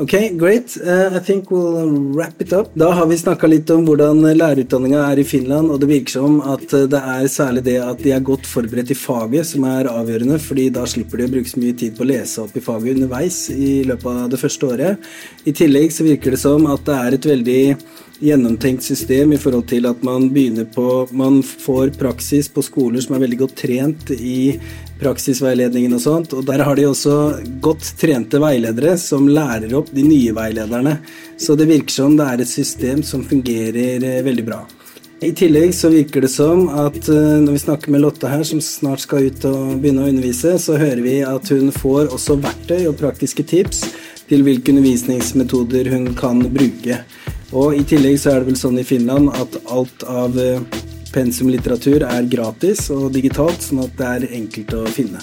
Ok, 0.00 0.12
great. 0.32 0.76
Uh, 0.80 1.16
I 1.16 1.20
think 1.20 1.50
we'll 1.50 2.14
wrap 2.16 2.40
it 2.40 2.52
up. 2.52 2.70
Da 2.72 2.90
har 2.90 3.06
vi 3.06 3.18
snakka 3.18 3.46
litt 3.46 3.68
om 3.70 3.82
hvordan 3.84 4.22
lærerutdanninga 4.24 5.02
er 5.10 5.20
i 5.20 5.26
Finland, 5.28 5.68
og 5.68 5.82
det 5.82 5.90
virker 5.90 6.14
som 6.14 6.38
at 6.40 6.72
eh, 6.72 6.86
det 6.88 7.00
er 7.14 7.26
særlig 7.28 7.66
det 7.66 7.76
at 7.84 8.00
de 8.00 8.14
er 8.16 8.24
godt 8.24 8.48
forberedt 8.48 8.94
i 8.94 8.96
faget 8.96 9.50
som 9.50 9.66
er 9.68 9.90
avgjørende, 9.92 10.40
fordi 10.40 10.70
da 10.72 10.86
slipper 10.88 11.20
de 11.20 11.28
å 11.28 11.34
bruke 11.34 11.52
så 11.52 11.60
mye 11.60 11.76
tid 11.76 11.98
på 11.98 12.06
å 12.06 12.08
lese 12.14 12.40
opp 12.40 12.56
i 12.56 12.64
faget 12.64 12.96
underveis 12.96 13.42
i 13.52 13.82
løpet 13.90 14.24
av 14.24 14.32
det 14.32 14.40
første 14.40 14.72
året. 14.72 15.10
I 15.44 15.56
tillegg 15.60 15.92
så 15.92 16.08
virker 16.08 16.32
det 16.32 16.40
som 16.46 16.64
at 16.72 16.88
det 16.88 16.96
er 16.96 17.18
et 17.18 17.32
veldig 17.34 17.62
gjennomtenkt 18.24 18.84
system 18.84 19.36
i 19.36 19.40
forhold 19.40 19.68
til 19.68 19.88
at 19.88 20.00
man 20.04 20.30
begynner 20.32 20.66
på 20.68 21.08
Man 21.16 21.40
får 21.44 21.94
praksis 22.00 22.48
på 22.52 22.64
skoler 22.64 23.04
som 23.04 23.16
er 23.16 23.26
veldig 23.26 23.44
godt 23.44 23.56
trent 23.62 24.12
i 24.16 24.56
praksisveiledningen 25.00 25.96
og 25.96 26.02
sånt, 26.04 26.34
og 26.36 26.44
der 26.48 26.64
har 26.66 26.76
de 26.78 26.86
også 26.88 27.16
godt 27.64 27.94
trente 28.00 28.40
veiledere 28.42 28.96
som 29.00 29.28
lærer 29.28 29.72
opp 29.78 29.90
de 29.96 30.04
nye 30.06 30.34
veilederne. 30.36 30.98
Så 31.40 31.56
det 31.56 31.70
virker 31.70 31.94
som 31.94 32.18
det 32.18 32.28
er 32.28 32.44
et 32.44 32.52
system 32.52 33.02
som 33.06 33.24
fungerer 33.26 34.04
eh, 34.04 34.20
veldig 34.26 34.46
bra. 34.46 34.60
I 35.20 35.34
tillegg 35.36 35.74
så 35.76 35.90
virker 35.92 36.24
det 36.24 36.30
som 36.32 36.62
at 36.72 37.08
eh, 37.12 37.40
når 37.42 37.52
vi 37.52 37.64
snakker 37.64 37.92
med 37.92 38.00
Lotte 38.00 38.28
her, 38.30 38.44
som 38.46 38.62
snart 38.64 39.02
skal 39.04 39.28
ut 39.28 39.44
og 39.48 39.74
begynne 39.82 40.06
å 40.06 40.12
undervise, 40.12 40.54
så 40.56 40.78
hører 40.80 41.02
vi 41.04 41.18
at 41.28 41.50
hun 41.52 41.68
får 41.74 42.14
også 42.14 42.38
verktøy 42.40 42.86
og 42.86 42.96
praktiske 43.00 43.44
tips 43.44 43.82
til 44.30 44.46
hvilke 44.46 44.72
undervisningsmetoder 44.72 45.90
hun 45.92 46.12
kan 46.16 46.40
bruke. 46.54 47.02
Og 47.50 47.76
i 47.76 47.82
tillegg 47.84 48.16
så 48.22 48.32
er 48.32 48.40
det 48.40 48.52
vel 48.52 48.60
sånn 48.60 48.78
i 48.80 48.86
Finland 48.86 49.32
at 49.34 49.60
alt 49.68 50.06
av 50.08 50.40
eh, 50.40 50.62
pensumlitteratur 51.14 52.04
er 52.06 52.28
gratis 52.30 52.88
og 52.94 53.10
digitalt, 53.14 53.62
sånn 53.64 53.84
at 53.84 53.96
det 53.98 54.10
er 54.10 54.28
enkelt 54.40 54.74
å 54.78 54.84
finne. 54.90 55.22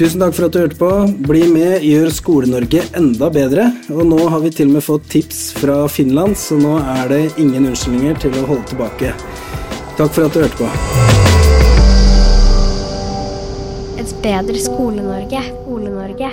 Tusen 0.00 0.22
takk 0.22 0.32
for 0.32 0.46
at 0.46 0.54
du 0.54 0.60
hørte 0.62 0.78
på. 0.80 0.90
Bli 1.28 1.42
med, 1.50 1.82
gjør 1.84 2.08
Skole-Norge 2.14 2.80
enda 2.96 3.28
bedre. 3.34 3.66
Og 3.92 4.06
nå 4.08 4.20
har 4.32 4.40
vi 4.40 4.52
til 4.54 4.70
og 4.70 4.78
med 4.78 4.86
fått 4.86 5.08
tips 5.12 5.40
fra 5.58 5.82
Finland, 5.92 6.38
så 6.40 6.56
nå 6.56 6.78
er 6.80 7.10
det 7.12 7.22
ingen 7.36 7.68
unnskyldninger 7.68 8.16
til 8.22 8.38
å 8.40 8.46
holde 8.48 8.70
tilbake. 8.72 9.12
Takk 9.98 10.14
for 10.14 10.24
at 10.24 10.32
du 10.32 10.40
hørte 10.40 10.56
på. 10.62 10.68
Et 14.00 14.14
bedre 14.24 14.58
Skole-Norge. 14.68 15.44
Skole-Norge. 15.50 16.32